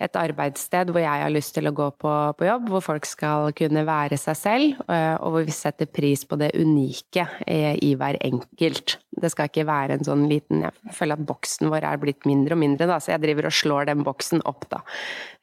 [0.00, 3.52] et arbeidssted hvor jeg har lyst til å gå på, på, jobb, hvor folk skal
[3.56, 8.18] kunne være seg selv, eh, og hvor vi setter pris på det unike i hver
[8.24, 8.96] enkelt.
[9.20, 12.56] Det skal ikke være en sånn liten Jeg føler at boksen vår er blitt mindre
[12.56, 14.80] og mindre, da, så jeg driver og slår den boksen opp, da.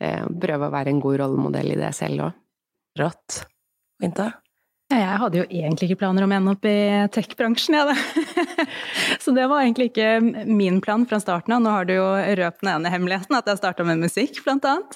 [0.01, 2.43] Eh, prøver å være en god rollemodell i det selv òg.
[2.97, 3.43] Rått.
[4.01, 4.31] Vinta?
[4.87, 6.77] Jeg hadde jo egentlig ikke planer om å ende opp i
[7.11, 8.65] tech-bransjen, jeg, ja, da.
[9.23, 11.59] Så det var egentlig ikke min plan fra starten av.
[11.65, 12.05] Nå har du jo
[12.39, 14.95] røpt den ene hemmeligheten, at jeg starta med musikk, blant annet.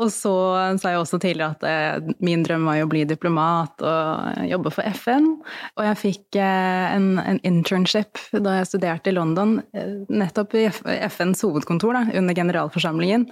[0.00, 0.32] Og så
[0.80, 4.72] sa jeg også tidligere at eh, min drøm var jo å bli diplomat og jobbe
[4.72, 5.28] for FN.
[5.76, 10.64] Og jeg fikk eh, en, en internship da jeg studerte i London, eh, nettopp i
[11.10, 13.28] FNs hovedkontor, da, under generalforsamlingen.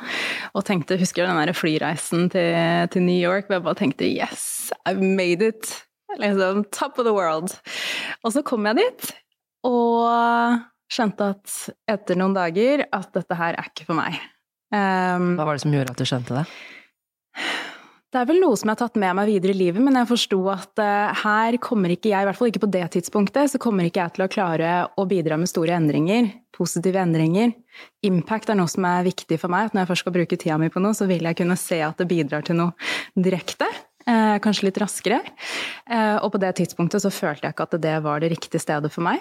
[0.52, 2.52] Og tenkte, husker du den der flyreisen til,
[2.92, 4.57] til New York, hvor jeg bare tenkte yes!
[4.84, 5.70] I've made it.
[6.18, 7.52] Liksom top of the world.
[8.24, 9.12] Og så kom jeg dit,
[9.68, 11.54] og skjønte at
[11.90, 14.18] etter noen dager at dette her er ikke for meg.
[14.72, 16.44] Um, Hva var det som gjorde at du skjønte det?
[18.08, 20.08] Det er vel noe som jeg har tatt med meg videre i livet, men jeg
[20.08, 23.60] forsto at uh, her kommer ikke jeg, i hvert fall ikke på det tidspunktet, så
[23.60, 27.52] kommer ikke jeg til å klare å bidra med store endringer, positive endringer.
[28.08, 29.68] Impact er noe som er viktig for meg.
[29.68, 31.82] at Når jeg først skal bruke tida mi på noe, så vil jeg kunne se
[31.84, 32.72] at det bidrar til noe
[33.28, 33.68] direkte.
[34.08, 35.20] Eh, kanskje litt raskere.
[35.90, 38.90] Eh, og på det tidspunktet så følte jeg ikke at det var det riktige stedet
[38.94, 39.20] for meg.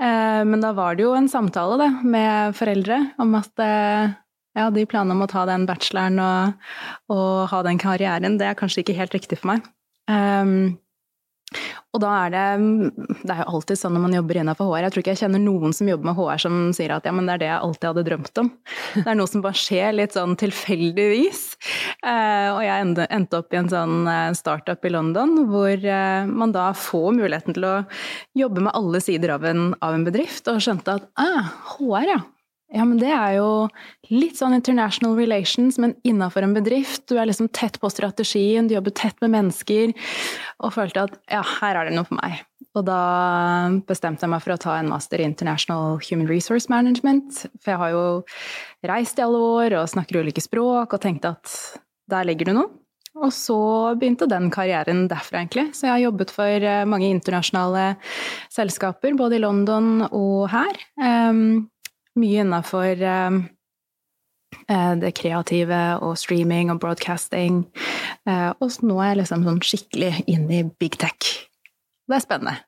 [0.00, 4.84] Eh, men da var det jo en samtale da, med foreldre om at ja, de
[4.88, 6.64] planene om å ta den bacheloren og,
[7.12, 9.68] og, ha den karrieren, det er kanskje ikke helt riktig for meg.
[10.10, 10.74] Um,
[11.92, 12.44] og da er det
[13.22, 14.86] Det er jo alltid sånn når man jobber innenfor HR.
[14.86, 17.28] Jeg tror ikke jeg kjenner noen som jobber med HR som sier at ja, men
[17.28, 18.50] det er det jeg alltid hadde drømt om.
[18.96, 21.42] Det er noe som bare skjer litt sånn tilfeldigvis.
[22.00, 26.54] Eh, og jeg endte opp i en sånn eh, startup i London hvor eh, man
[26.54, 27.74] da får muligheten til å
[28.38, 32.20] jobbe med alle sider av en, av en bedrift, og skjønte at ah, HR, ja.
[32.72, 33.48] Ja, men det er jo
[34.08, 37.04] litt sånn international relations, men innafor en bedrift.
[37.10, 39.92] Du er liksom tett på strategien, du jobber tett med mennesker,
[40.64, 42.40] og følte at ja, her er det noe for meg.
[42.72, 43.02] Og da
[43.84, 47.42] bestemte jeg meg for å ta en master i International Human Resource Management.
[47.60, 48.04] For jeg har jo
[48.88, 51.58] reist i alle år og snakker ulike språk, og tenkte at
[52.08, 52.70] der ligger det noe.
[53.20, 53.58] Og så
[54.00, 55.66] begynte den karrieren derfra, egentlig.
[55.76, 57.98] Så jeg har jobbet for eh, mange internasjonale
[58.52, 60.80] selskaper, både i London og her.
[60.96, 61.68] Um,
[62.20, 63.42] mye innafor ehm,
[64.68, 67.64] eh, det kreative og streaming og broadcasting.
[68.28, 71.32] Eh, og nå er jeg liksom sånn skikkelig inne i big tech.
[72.08, 72.58] Det er spennende.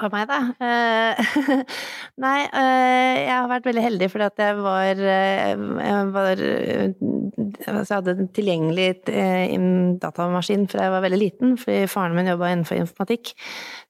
[0.00, 0.38] Og meg, da?
[0.56, 1.58] Uh,
[2.24, 7.82] nei, uh, jeg har vært veldig heldig fordi at jeg var, uh, jeg var altså
[7.82, 8.88] jeg hadde en tilgjengelig
[10.00, 13.34] datamaskin fra jeg var veldig liten, fordi faren min jobba innenfor informatikk.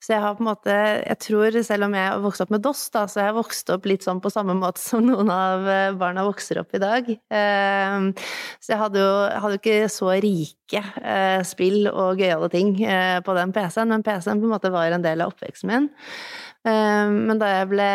[0.03, 2.65] Så jeg har på en måte Jeg tror, selv om jeg har vokst opp med
[2.65, 5.67] DOS, da, så jeg har vokst opp litt sånn på samme måte som noen av
[6.01, 7.09] barna vokser opp i dag.
[7.31, 9.13] Så jeg hadde jo
[9.45, 10.83] hadde ikke så rike
[11.47, 12.75] spill og gøyale ting
[13.23, 15.91] på den PC-en, men PC-en på en måte var en del av oppveksten min.
[16.63, 17.87] Eh, men da jeg ble,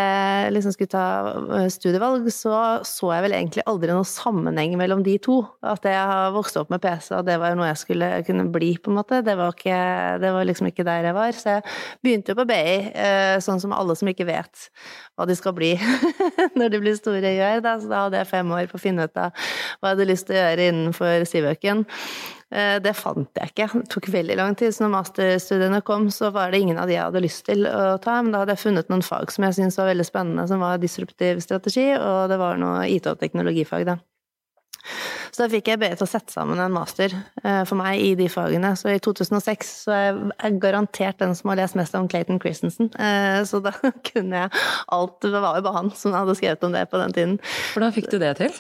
[0.52, 1.04] liksom skulle ta
[1.56, 2.56] eh, studievalg, så
[2.88, 5.38] så jeg vel egentlig aldri noen sammenheng mellom de to.
[5.64, 8.48] At jeg har vokst opp med PC, og det var jo noe jeg skulle kunne
[8.52, 9.22] bli, på en måte.
[9.24, 9.80] Det var, ikke,
[10.24, 11.40] det var liksom ikke der jeg var.
[11.40, 11.66] Så jeg
[12.04, 14.68] begynte jo på BI, eh, sånn som alle som ikke vet
[15.16, 15.74] hva de skal bli
[16.60, 17.64] når de blir store, gjør.
[17.64, 17.78] Da.
[17.80, 20.28] Så da hadde jeg fem år på å finne ut av hva jeg hadde lyst
[20.28, 21.88] til å gjøre innenfor Sivøken.
[22.48, 23.68] Eh, det fant jeg ikke.
[23.82, 24.76] Det tok veldig lang tid.
[24.76, 27.98] Så når masterstudiene kom, så var det ingen av de jeg hadde lyst til å
[28.04, 28.20] ta.
[28.22, 30.80] Men da hadde jeg funnet noen fag som jeg syntes var veldig spennende, som var
[30.82, 34.00] disruptiv strategi, og det var noe IT- og teknologifag, da.
[35.36, 38.14] Så da fikk jeg BI til å sette sammen en master eh, for meg i
[38.18, 38.72] de fagene.
[38.80, 42.90] Så i 2006 så er jeg garantert den som har lest mest om Clayton Christensen.
[42.96, 43.76] Eh, så da
[44.10, 44.64] kunne jeg
[44.96, 45.20] alt.
[45.22, 47.38] Det var jo bare han som hadde skrevet om det på den tiden.
[47.76, 48.58] Hvordan fikk du det til?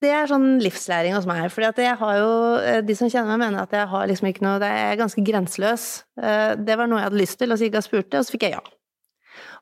[0.00, 1.44] Det er sånn livslæring hos meg.
[1.52, 4.44] For jeg har jo eh, De som kjenner meg, mener at jeg har liksom ikke
[4.46, 5.86] noe Det er ganske grenseløs.
[6.20, 8.26] Eh, det var noe jeg hadde lyst til, og så gikk jeg og spurte, og
[8.26, 8.62] så fikk jeg ja.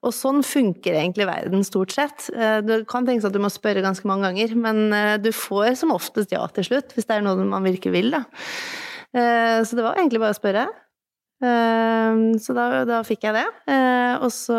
[0.06, 2.28] Og sånn funker egentlig verden stort sett.
[2.30, 4.84] Eh, du kan tenke seg at du må spørre ganske mange ganger, men
[5.24, 8.22] du får som oftest ja til slutt, hvis det er noe man virkelig vil, da.
[9.08, 10.62] Så det var egentlig bare å spørre.
[12.44, 13.46] Så da, da fikk jeg det.
[14.20, 14.58] Og så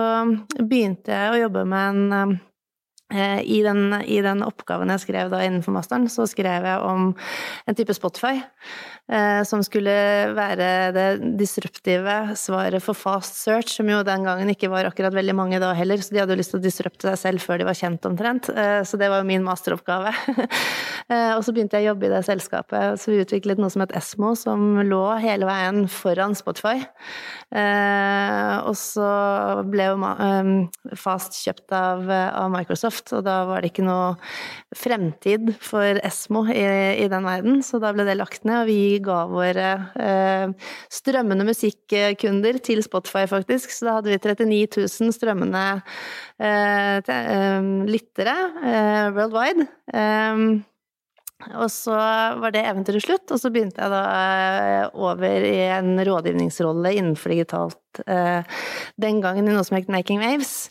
[0.58, 2.40] begynte jeg å jobbe med en
[3.10, 7.16] I den, I den, oppgaven jeg skrev da innenfor masteren, så skrev jeg om
[7.66, 8.36] en type Spotify.
[8.38, 8.99] eh,
[9.50, 9.94] som skulle
[10.38, 11.06] være det
[11.40, 15.72] disruptive svaret for fast search, som jo den gangen ikke var akkurat veldig mange da
[15.78, 18.06] heller, så de hadde jo lyst til å disrupte seg selv før de var kjent
[18.06, 18.50] omtrent.
[18.54, 20.14] Eh, så det var jo min masteroppgave.
[21.14, 23.84] eh, og så begynte jeg å jobbe i det selskapet, så vi utviklet noe som
[23.84, 26.78] het Esmo, som lå hele veien foran Spotify.
[27.50, 29.10] Eh, og så
[29.66, 30.54] ble jo eh,
[31.00, 32.06] Fast kjøpt av,
[32.54, 34.14] Microsoft og da var det ikke noe
[34.76, 39.20] fremtid for Esmo i den verden, så da ble det lagt ned, og vi ga
[39.30, 39.68] våre
[40.00, 45.64] eh, strømmende musikkunder til Spotify, faktisk, så da hadde vi 39 000 strømmende
[46.40, 48.36] eh, eh, lyttere
[49.16, 49.70] worldwide.
[49.94, 50.44] Eh,
[51.56, 56.92] Og så var det eventyret slutt, og så begynte jeg da over i en rådgivningsrolle
[57.00, 58.02] innenfor digitalt
[59.00, 60.68] den gangen i noe som het Making Waves.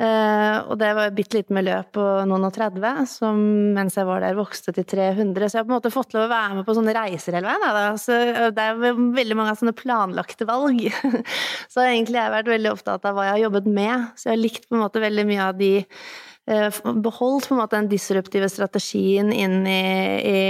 [0.00, 3.40] Uh, og det var et bitte lite miljø på noen og 30, som
[3.76, 5.44] mens jeg var der vokste til 300.
[5.44, 7.52] Så jeg har på en måte fått lov å være med på sånne reiser hele
[7.52, 8.00] veien.
[8.00, 8.16] Så
[8.56, 10.80] det er veldig mange sånne planlagte valg.
[11.72, 14.08] så egentlig har jeg vært veldig opptatt av hva jeg har jobbet med.
[14.16, 17.60] Så jeg har likt på en måte veldig mye av de Eh, beholdt på en
[17.60, 19.82] måte den disruptive strategien inn i,
[20.26, 20.40] i,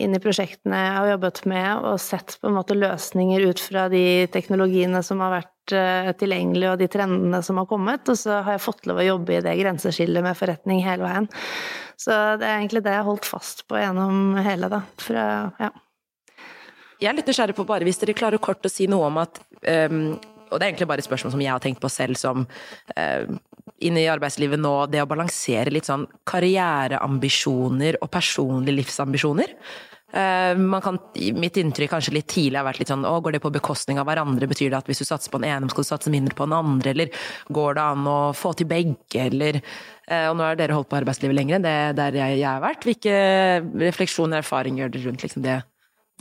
[0.00, 3.86] inn i, prosjektene jeg har jobbet med, og sett på en måte løsninger ut fra
[3.92, 8.08] de teknologiene som har vært uh, tilgjengelige, og de trendene som har kommet.
[8.08, 11.28] Og så har jeg fått lov å jobbe i det grenseskillet med forretning hele veien.
[11.98, 14.82] Så det er egentlig det jeg har holdt fast på gjennom hele, da.
[15.02, 15.70] Fra, ja.
[16.98, 19.38] Jeg er litt nysgjerrig på bare hvis dere klarer kort å si noe om at
[19.90, 20.16] um,
[20.48, 22.46] og det er egentlig bare et spørsmål som jeg har tenkt på selv som
[22.96, 23.38] uh,
[23.84, 29.54] inn i arbeidslivet nå, det å balansere litt sånn karriereambisjoner og personlige livsambisjoner.
[30.08, 30.96] Uh, man kan,
[31.36, 34.06] mitt inntrykk kanskje litt tidlig har vært litt sånn å, går det på bekostning av
[34.08, 34.48] hverandre?
[34.48, 36.56] Betyr det at hvis du satser på den ene, skal du satse mindre på den
[36.56, 36.94] andre?
[36.94, 40.88] Eller går det an å få til begge, eller uh, Og nå har dere holdt
[40.88, 42.88] på arbeidslivet lenger enn det der jeg, jeg har vært.
[42.88, 43.18] Hvilke
[43.84, 45.60] refleksjoner og erfaring gjør dere rundt liksom det,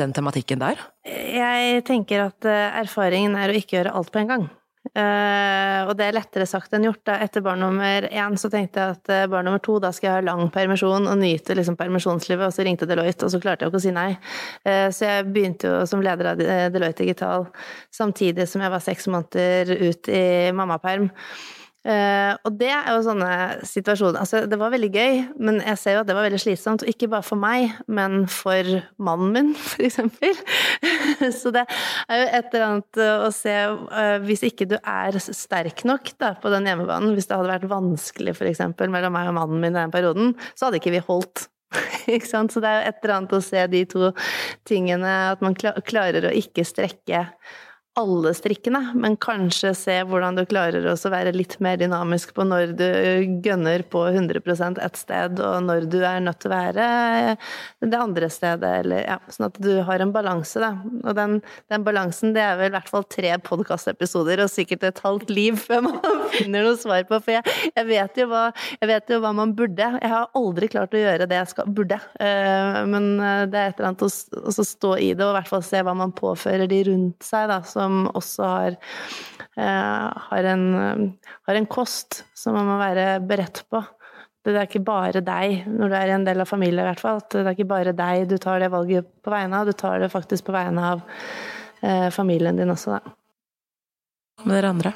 [0.03, 0.83] den tematikken der?
[1.07, 4.49] Jeg tenker at eh, erfaringen er å ikke gjøre alt på en gang.
[4.93, 7.03] Uh, og det er lettere sagt enn gjort.
[7.07, 7.17] Da.
[7.25, 10.15] Etter barn nummer én så tenkte jeg at uh, barn nummer to, da skal jeg
[10.19, 13.73] ha lang permisjon og nyte liksom, permisjonslivet, og så ringte Deloitte, og så klarte jeg
[13.73, 14.09] ikke å si nei.
[14.63, 16.41] Uh, så jeg begynte jo som leder av
[16.73, 17.47] Deloitte Digital
[17.93, 21.09] samtidig som jeg var seks måneder ut i mammaperm.
[21.87, 23.27] Uh, og det er jo sånne
[23.63, 26.83] situasjoner Altså, det var veldig gøy, men jeg ser jo at det var veldig slitsomt.
[26.83, 30.35] Og ikke bare for meg, men for mannen min, for eksempel.
[31.39, 35.85] Så det er jo et eller annet å se uh, Hvis ikke du er sterk
[35.87, 39.37] nok da, på den hjemmebanen, hvis det hadde vært vanskelig for eksempel mellom meg og
[39.39, 41.47] mannen min i den perioden, så hadde ikke vi holdt.
[42.17, 42.51] ikke sant?
[42.51, 44.11] Så det er jo et eller annet å se de to
[44.67, 47.27] tingene, at man klarer å ikke strekke
[47.97, 52.73] alle strikkene, men kanskje se hvordan du klarer å være litt mer dynamisk på når
[52.77, 52.87] du
[53.45, 56.87] gønner på 100% ett sted, og når du er nødt til å være
[57.81, 60.73] det andre stedet, eller ja, sånn at du har en balanse, da.
[61.03, 61.39] Og den,
[61.71, 65.57] den balansen, det er vel i hvert fall tre podkastepisoder og sikkert et halvt liv
[65.61, 65.99] før man
[66.37, 68.43] finner noe svar på, for jeg, jeg, vet hva,
[68.77, 69.89] jeg, vet jo hva, man burde.
[69.97, 73.71] Jeg har aldri klart å gjøre det jeg skal, burde, uh, men eh, det er
[73.71, 74.11] et eller annet å,
[74.53, 77.49] å stå i det, og i hvert fall se hva man påfører de rundt seg,
[77.49, 77.61] da.
[77.65, 78.79] Så som også har,
[79.57, 81.13] eh, har, en,
[81.47, 83.83] har en kost som man må være beredt på.
[84.47, 87.19] Det er ikke bare deg, når du er en del av familien i hvert fall.
[87.27, 90.13] Det er ikke bare deg du tar det valget på vegne av, du tar det
[90.13, 91.03] faktisk på vegne av
[91.83, 93.17] eh, familien din også, da.
[94.45, 94.93] Med dere andre?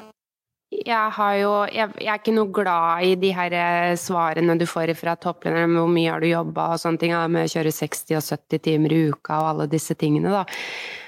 [0.72, 4.94] Jeg, jo, jeg, jeg, er ikke noe glad i de her eh, svarene du får
[4.96, 8.24] fra topplederen, hvor mye har du jobba og sånne ting, med å kjøre 60 og
[8.24, 10.46] 70 timer i uka og alle disse tingene, da.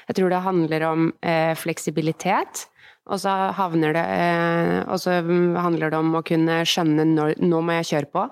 [0.08, 2.66] Jeg tror det handler om eh, fleksibilitet.
[3.12, 3.32] Og så,
[3.76, 8.10] det, eh, og så handler det om å kunne skjønne når nå må jeg kjøre
[8.14, 8.24] på.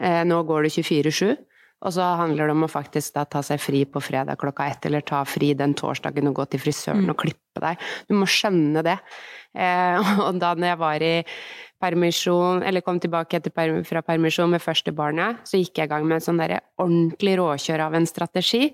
[0.00, 1.36] Eh, nå går det 24-7.
[1.84, 4.86] Og så handler det om å faktisk da ta seg fri på fredag klokka ett,
[4.88, 7.10] eller ta fri den torsdagen og gå til frisøren mm.
[7.12, 7.84] og klippe deg.
[8.08, 8.96] Du må skjønne det.
[9.52, 11.14] Eh, og da når jeg var i
[11.84, 16.08] permisjon, eller kom tilbake per, fra permisjon med første barnet, så gikk jeg i gang
[16.08, 18.70] med en sånn derre ordentlig råkjør av en strategi.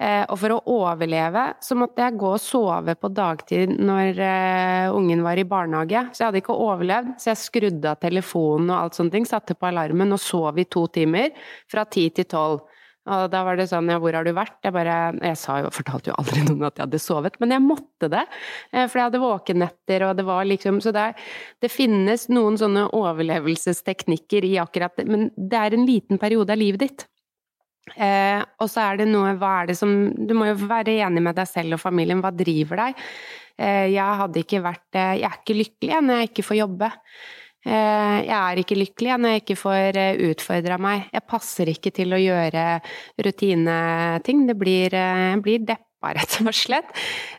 [0.00, 4.96] Eh, og for å overleve så måtte jeg gå og sove på dagtid når uh,
[4.96, 6.06] ungen var i barnehage.
[6.10, 9.56] Så jeg hadde ikke overlevd, så jeg skrudde av telefonen og alt sånne ting, satte
[9.58, 11.36] på alarmen og sov i to timer
[11.70, 12.64] fra ti til tolv.
[13.02, 14.60] Og da var det sånn, ja, hvor har du vært?
[14.62, 17.64] Jeg bare Jeg sa jo, fortalte jo aldri noen at jeg hadde sovet, men jeg
[17.64, 18.24] måtte det.
[18.70, 21.08] Eh, for jeg hadde våkenetter, og det var liksom Så det,
[21.62, 26.62] det finnes noen sånne overlevelsesteknikker i akkurat det, men det er en liten periode av
[26.62, 27.08] livet ditt.
[27.96, 31.22] Eh, og så er det noe Hva er det som Du må jo være enig
[31.24, 32.22] med deg selv og familien.
[32.24, 33.04] Hva driver deg?
[33.60, 36.90] Eh, jeg hadde ikke vært eh, Jeg er ikke lykkelig når jeg ikke får jobbe.
[37.62, 41.06] Eh, jeg er ikke lykkelig når jeg ikke får eh, utfordra meg.
[41.14, 42.64] Jeg passer ikke til å gjøre
[43.22, 44.46] rutineting.
[44.48, 46.90] Det blir, eh, blir deppa, rett og slett.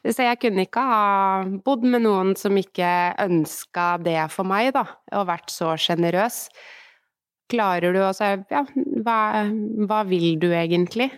[0.08, 1.04] Så jeg kunne ikke ha
[1.66, 2.94] bodd med noen som ikke
[3.26, 4.88] ønska det for meg, da,
[5.20, 6.46] og vært så sjenerøs.
[7.54, 8.64] Klarer du å si ja,
[9.06, 9.20] hva,
[9.86, 11.12] hva, vil du egentlig?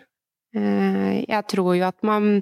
[0.56, 2.42] Eh, jeg tror jo at man,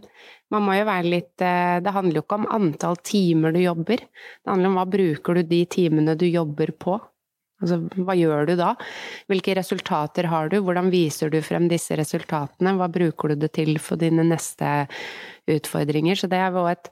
[0.53, 4.01] man må jo være litt eh, Det handler jo ikke om antall timer du jobber.
[4.01, 6.97] Det handler om hva bruker du de timene du jobber på.
[7.63, 8.73] Altså, hva gjør du da?
[9.31, 10.57] Hvilke resultater har du?
[10.65, 12.75] Hvordan viser du frem disse resultatene?
[12.79, 14.87] Hva bruker du det til for dine neste
[15.49, 16.19] utfordringer?
[16.19, 16.89] Så det er jo et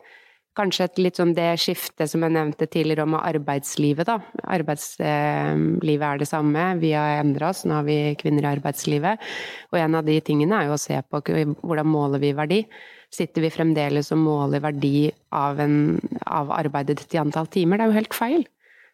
[0.58, 4.18] kanskje et litt sånn det skiftet som jeg nevnte tidligere om arbeidslivet, da.
[4.52, 9.28] Arbeidslivet er det samme, vi har endra oss, nå har vi kvinner i arbeidslivet.
[9.72, 12.64] Og en av de tingene er jo å se på hvordan måler vi verdi.
[13.12, 17.80] Sitter vi fremdeles og måler verdi av, en, av arbeidet ditt i antall timer?
[17.80, 18.48] Det er jo helt feil.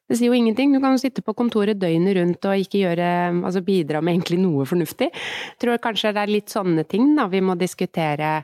[0.08, 0.72] Det sier jo ingenting.
[0.72, 3.08] Du kan jo sitte på kontoret døgnet rundt og ikke gjøre,
[3.44, 5.10] altså bidra med egentlig noe fornuftig.
[5.12, 8.38] Jeg tror kanskje det er litt sånne ting da vi må diskutere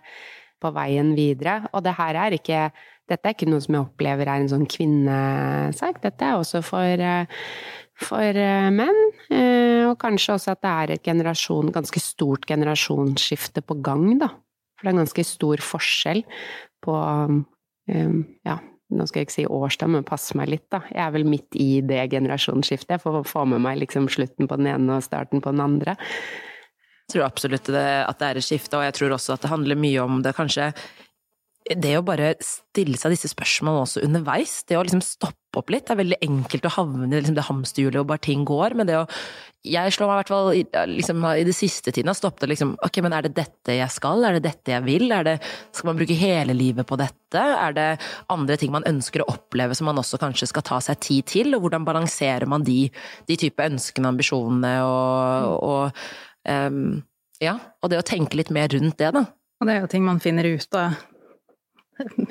[0.63, 1.61] på veien videre.
[1.71, 2.65] Og det her er ikke
[3.11, 5.99] dette er ikke noe som jeg opplever er en sånn kvinnesak.
[6.03, 7.47] Dette er også for, eh,
[7.99, 8.99] for eh, menn.
[9.27, 14.31] Eh, og kanskje også at det er et generasjon, ganske stort generasjonsskifte på gang, da.
[14.77, 16.23] For det er en ganske stor forskjell
[16.83, 16.99] på
[17.83, 18.53] ja,
[18.95, 20.79] nå skal jeg ikke si årstall, men pass meg litt, da.
[20.87, 22.95] Jeg er vel midt i det generasjonsskiftet.
[22.95, 25.97] Jeg får få med meg liksom slutten på den ene og starten på den andre.
[27.03, 29.51] Jeg tror absolutt det, at det er et skifte, og jeg tror også at det
[29.51, 30.71] handler mye om det kanskje
[31.63, 35.85] det å bare stille seg disse spørsmålene også underveis, det å liksom stoppe opp litt,
[35.87, 38.89] det er veldig enkelt å havne i liksom det hamsterhjulet og bare ting går, men
[38.89, 39.07] det å
[39.63, 42.97] Jeg slår meg i hvert fall liksom, i det siste tiden har stoppet liksom Ok,
[42.99, 44.25] men er det dette jeg skal?
[44.27, 45.05] Er det dette jeg vil?
[45.15, 45.37] Er det,
[45.71, 47.39] skal man bruke hele livet på dette?
[47.39, 47.87] Er det
[48.33, 51.55] andre ting man ønsker å oppleve som man også kanskje skal ta seg tid til?
[51.55, 52.89] Og hvordan balanserer man de,
[53.29, 56.03] de type ønskene og ambisjonene og, og
[56.43, 56.99] um,
[57.39, 59.23] Ja, og det å tenke litt mer rundt det, da.
[59.63, 60.99] Og det er jo ting man finner ut av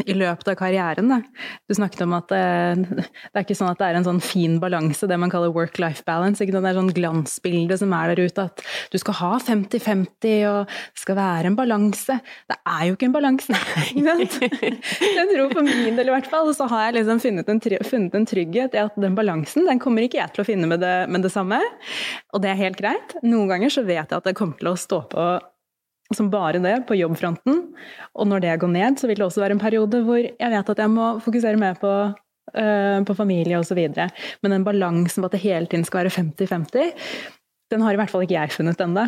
[0.06, 1.10] i løpet av karrieren.
[1.10, 1.20] Da.
[1.68, 4.22] Du snakket om at det, eh, det, er ikke sånn at det er en sånn
[4.24, 6.42] fin balanse, det man kaller work-life balance.
[6.42, 6.54] Ikke?
[6.56, 11.02] Det er sånn glansbilde som er der ute, at du skal ha 50-50 og det
[11.04, 12.18] skal være en balanse.
[12.50, 13.60] Det er jo ikke en balanse,
[13.92, 14.38] ikke sant?
[14.42, 18.18] Jeg tror for min del i hvert fall, så har jeg liksom funnet en, funnet
[18.18, 20.94] en trygghet i at den balansen, den kommer ikke jeg til å finne med det,
[21.12, 21.60] med det samme.
[22.32, 23.16] Og det er helt greit.
[23.24, 25.26] Noen ganger så vet jeg at det kommer til å stå på
[26.16, 27.62] som bare det på jobbfronten.
[28.18, 30.72] Og når det går ned, så vil det også være en periode hvor jeg vet
[30.74, 33.80] at jeg må fokusere mer på, uh, på familie osv.
[34.42, 36.92] Men den balansen på at det hele tiden skal være 50-50,
[37.72, 39.06] den har i hvert fall ikke jeg funnet ennå.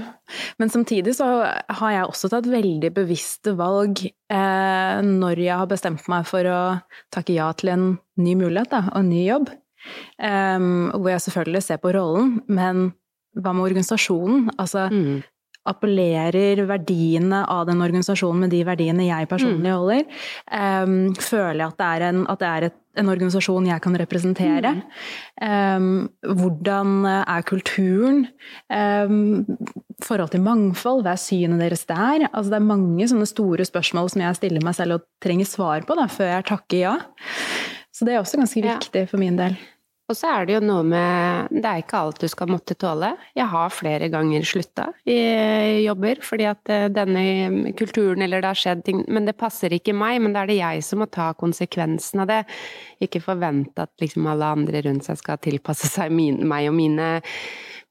[0.61, 6.09] Men samtidig så har jeg også tatt veldig bevisste valg eh, når jeg har bestemt
[6.09, 6.61] meg for å
[7.13, 7.87] takke ja til en
[8.21, 9.53] ny mulighet da, og en ny jobb.
[10.17, 12.87] Um, hvor jeg selvfølgelig ser på rollen, men
[13.37, 14.47] hva med organisasjonen?
[14.57, 15.34] Altså, mm
[15.69, 19.75] appellerer verdiene av den organisasjonen med de verdiene jeg personlig mm.
[19.75, 20.25] holder,
[20.85, 24.75] um, føler jeg at det er, en, det er et, en organisasjon jeg kan representere.
[24.77, 24.85] Mm.
[25.49, 26.95] Um, hvordan
[27.25, 28.25] er kulturen?
[28.69, 29.45] Um,
[30.05, 32.29] forhold til mangfold, hva er synet deres der?
[32.31, 35.87] Altså, det er mange sånne store spørsmål som jeg stiller meg selv og trenger svar
[35.87, 36.97] på da, før jeg takker ja.
[37.95, 39.09] Så det er også ganske viktig ja.
[39.11, 39.57] for min del.
[40.05, 43.15] Og så er det jo noe med Det er ikke alt du skal måtte tåle.
[43.37, 45.17] Jeg har flere ganger slutta i
[45.87, 49.97] jobber fordi at eh, denne kulturen eller det har skjedd ting Men det passer ikke
[49.97, 52.43] meg, men da er det jeg som må ta konsekvensen av det.
[53.05, 57.09] Ikke forvente at liksom alle andre rundt seg skal tilpasse seg min, meg og mine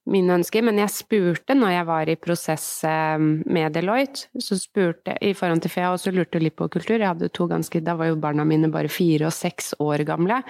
[0.09, 5.15] mine ønsker, men jeg spurte når jeg var i prosess eh, med Deloitte, så spurte
[5.23, 6.97] i forhold til FEA, og så lurte litt på kultur.
[6.97, 10.41] Jeg hadde to ganske Da var jo barna mine bare fire og seks år gamle.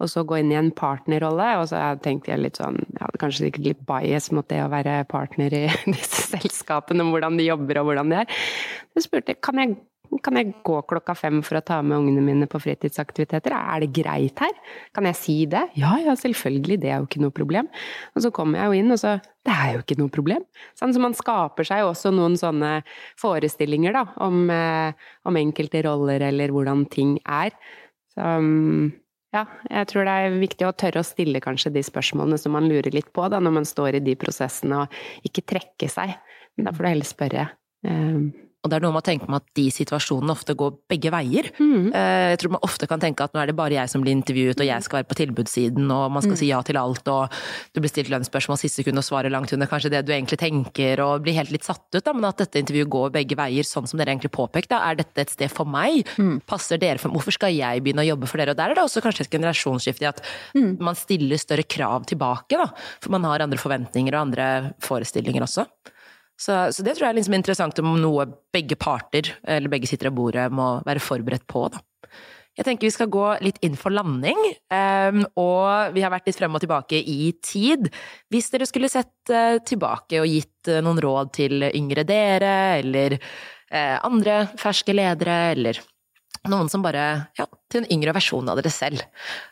[0.00, 3.20] Og så gå inn i en partnerrolle, og så tenkte jeg litt sånn Jeg hadde
[3.20, 7.50] kanskje sikkert litt bias mot det å være partner i disse selskapene, om hvordan de
[7.50, 8.38] jobber og hvordan de er.
[8.94, 9.76] Så spurte jeg kan jeg
[10.24, 13.54] kan jeg gå klokka fem for å ta med ungene mine på fritidsaktiviteter?
[13.56, 14.52] Er det greit her?
[14.96, 15.64] Kan jeg si det?
[15.80, 17.68] Ja, ja, selvfølgelig, det er jo ikke noe problem.
[18.14, 20.44] Og så kommer jeg jo inn, og så Det er jo ikke noe problem.
[20.72, 22.78] Sånn, så man skaper seg også noen sånne
[23.20, 24.96] forestillinger, da, om, eh,
[25.28, 27.52] om enkelte roller eller hvordan ting er.
[28.16, 28.24] Så
[29.34, 32.68] ja, jeg tror det er viktig å tørre å stille kanskje de spørsmålene som man
[32.70, 36.14] lurer litt på da, når man står i de prosessene, og ikke trekke seg.
[36.56, 37.46] Men da får du heller spørre.
[37.84, 38.28] Um,
[38.64, 41.50] og det er noe med å tenke på at de situasjonene ofte går begge veier.
[41.60, 41.90] Mm.
[41.92, 44.16] Eh, jeg tror man ofte kan tenke at nå er det bare jeg som blir
[44.16, 46.40] intervjuet, og jeg skal være på tilbudssiden, og man skal mm.
[46.40, 47.36] si ja til alt, og
[47.76, 51.02] du blir stilt lønnsspørsmål siste sekund og svarer langt under kanskje det du egentlig tenker,
[51.04, 53.90] og blir helt litt satt ut, da, men at dette intervjuet går begge veier, sånn
[53.90, 54.80] som dere egentlig påpekte.
[54.80, 56.08] Er dette et sted for meg?
[56.16, 56.38] Mm.
[56.48, 57.20] Passer dere for meg?
[57.20, 58.56] Hvorfor skal jeg begynne å jobbe for dere?
[58.56, 60.24] Og der er det også kanskje et generasjonsskifte i at
[60.56, 60.78] mm.
[60.80, 62.70] man stiller større krav tilbake, da.
[63.04, 64.48] For man har andre forventninger og andre
[64.88, 65.68] forestillinger også.
[66.34, 70.10] Så, så, det tror jeg er liksom interessant om noe begge parter, eller begge sitter
[70.10, 71.82] av bordet, må være forberedt på, da.
[72.54, 74.38] Jeg tenker vi skal gå litt inn for landing,
[74.70, 77.88] um, og vi har vært litt frem og tilbake i tid.
[78.30, 83.16] Hvis dere skulle sett uh, tilbake og gitt uh, noen råd til yngre dere, eller
[83.18, 85.82] uh, andre ferske ledere, eller
[86.50, 87.04] noen som bare
[87.40, 89.02] Ja, til en yngre versjon av dere selv.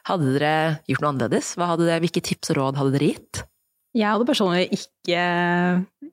[0.06, 0.54] Hadde dere
[0.86, 1.56] gjort noe annerledes?
[1.58, 3.42] Hva hadde dere, hvilke tips og råd hadde dere gitt?
[3.92, 5.24] Jeg hadde personlig ikke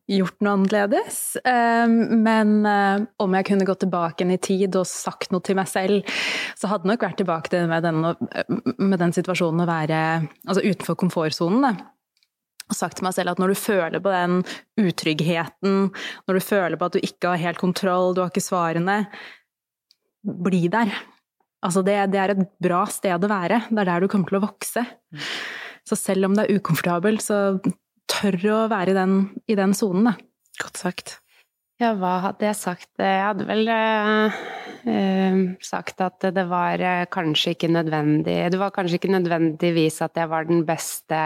[0.10, 1.20] gjort noe annerledes.
[1.48, 5.70] Ehm, men eh, om jeg kunne gått tilbake i tid og sagt noe til meg
[5.72, 6.18] selv,
[6.60, 8.02] så hadde nok vært tilbake med den,
[8.84, 10.02] med den situasjonen å være
[10.44, 11.80] altså utenfor komfortsonen.
[12.70, 14.42] Og sagt til meg selv at når du føler på den
[14.84, 15.78] utryggheten,
[16.28, 19.06] når du føler på at du ikke har helt kontroll, du har ikke svarene,
[20.20, 20.92] bli der.
[21.64, 23.64] Altså det, det er et bra sted å være.
[23.72, 24.84] Det er der du kommer til å vokse.
[25.90, 27.58] Så selv om det er ukomfortabelt, så
[28.10, 29.18] tør å være i den,
[29.50, 30.14] i sonen, da.
[30.62, 31.18] Godt sagt.
[31.80, 32.90] Ja, hva hadde jeg sagt?
[33.00, 34.40] Jeg hadde vel øh,
[34.92, 40.20] øh, sagt at det var øh, kanskje ikke nødvendig Det var kanskje ikke nødvendigvis at
[40.20, 41.22] jeg var den beste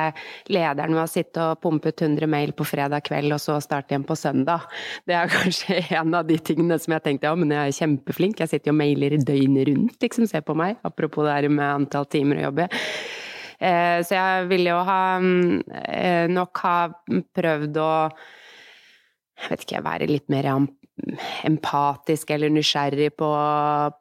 [0.54, 3.96] lederen ved å sitte og pumpe ut 100 mail på fredag kveld og så starte
[3.96, 4.70] igjen på søndag.
[5.10, 8.46] Det er kanskje en av de tingene som jeg tenkte ja, men jeg er kjempeflink.
[8.46, 10.30] Jeg sitter jo og mailer døgnet rundt, liksom.
[10.30, 10.78] Se på meg.
[10.86, 12.70] Apropos det her med antall timer å jobbe.
[13.64, 16.78] Eh, så jeg ville jo ha eh, nok ha
[17.38, 17.92] prøvd å
[19.44, 20.48] jeg vet ikke, være litt mer
[21.48, 23.30] empatisk eller nysgjerrig på,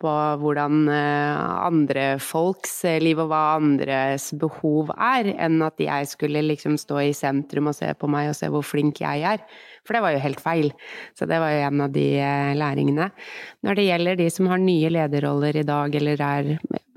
[0.02, 6.44] på, hvordan eh, andre folks liv og hva andres behov er, enn at jeg skulle
[6.46, 9.44] liksom stå i sentrum og se på meg og se hvor flink jeg er.
[9.82, 10.70] For det var jo helt feil.
[11.18, 12.06] Så det var jo en av de
[12.58, 13.08] læringene.
[13.66, 16.52] Når det gjelder de som har nye lederroller i dag eller er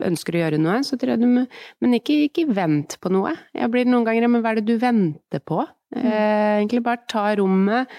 [0.05, 1.45] ønsker å gjøre noe, så tror jeg du må
[1.81, 3.33] Men ikke, ikke vent på noe.
[3.55, 5.63] Jeg blir noen ganger Men hva er det du venter på?
[5.95, 6.01] Mm.
[6.01, 7.91] Eh, egentlig bare ta rommet.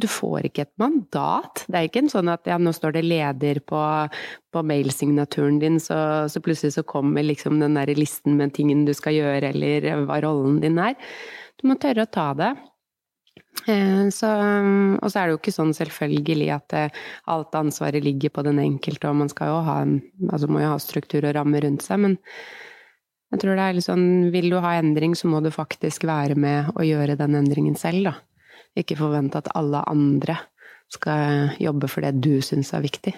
[0.00, 1.62] Du får ikke et mandat.
[1.70, 3.80] Det er ikke en sånn at ja, nå står det leder på,
[4.50, 8.94] på mailsignaturen din, så, så, plutselig så kommer liksom den der listen med tingen du
[8.96, 10.98] skal gjøre, eller hva rollen din er.
[11.62, 12.50] Du må tørre å ta det.
[13.70, 14.32] Eh, så,
[14.98, 18.58] og så er det jo ikke sånn selvfølgelig at eh, alt ansvaret ligger på den
[18.62, 19.78] enkelte, og man skal jo ha,
[20.26, 22.18] altså må jo ha struktur og ramme rundt seg, men
[23.30, 26.36] jeg tror det er litt sånn Vil du ha endring, så må du faktisk være
[26.38, 28.33] med og gjøre den endringen selv, da.
[28.78, 30.38] Ikke forvente at alle andre
[30.92, 33.14] skal jobbe for det du syns er viktig.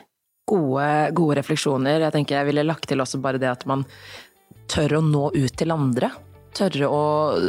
[0.47, 2.05] Gode, gode refleksjoner.
[2.05, 3.83] Jeg tenker jeg ville lagt til også bare det at man
[4.71, 6.11] tør å nå ut til andre
[6.57, 7.03] tørre å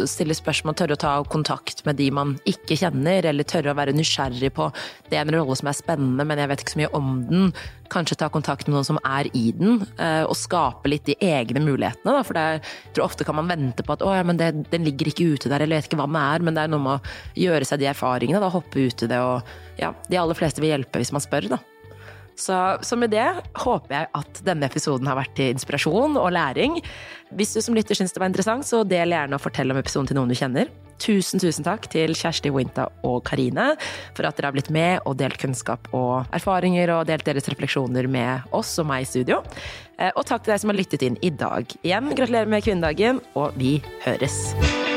[0.09, 3.95] stille spørsmål, tørre å ta kontakt med de man ikke kjenner, eller tørre å være
[3.95, 4.69] nysgjerrig på
[5.09, 7.51] det er en rolle som er spennende, men jeg vet ikke så mye om den.
[7.93, 11.63] Kanskje ta kontakt med noen som er i den, eh, og skape litt de egne
[11.63, 12.17] mulighetene.
[12.17, 12.25] Da.
[12.27, 14.87] For er, jeg tror ofte kan man vente på at å ja, men det, den
[14.87, 16.83] ligger ikke ute der, eller jeg vet ikke hva den er, men det er noe
[16.83, 20.37] med å gjøre seg de erfaringene, da, hoppe ut i det, og ja, de aller
[20.37, 21.63] fleste vil hjelpe hvis man spør, da.
[22.37, 23.25] Så, så, med det
[23.57, 26.77] håper jeg at denne episoden har vært til inspirasjon og læring.
[27.33, 30.11] Hvis du som lytter syns det var interessant, så del gjerne og fortell om episoden
[30.11, 30.69] til noen du kjenner.
[31.01, 33.71] Tusen, tusen takk til Kjersti Winta og Karine
[34.17, 38.09] for at dere har blitt med og delt kunnskap og erfaringer og delt deres refleksjoner
[38.09, 39.41] med oss og meg i studio.
[39.97, 41.65] Eh, og takk til deg som har lyttet inn i dag.
[41.81, 44.96] Igjen, gratulerer med kvinnedagen, og vi høres.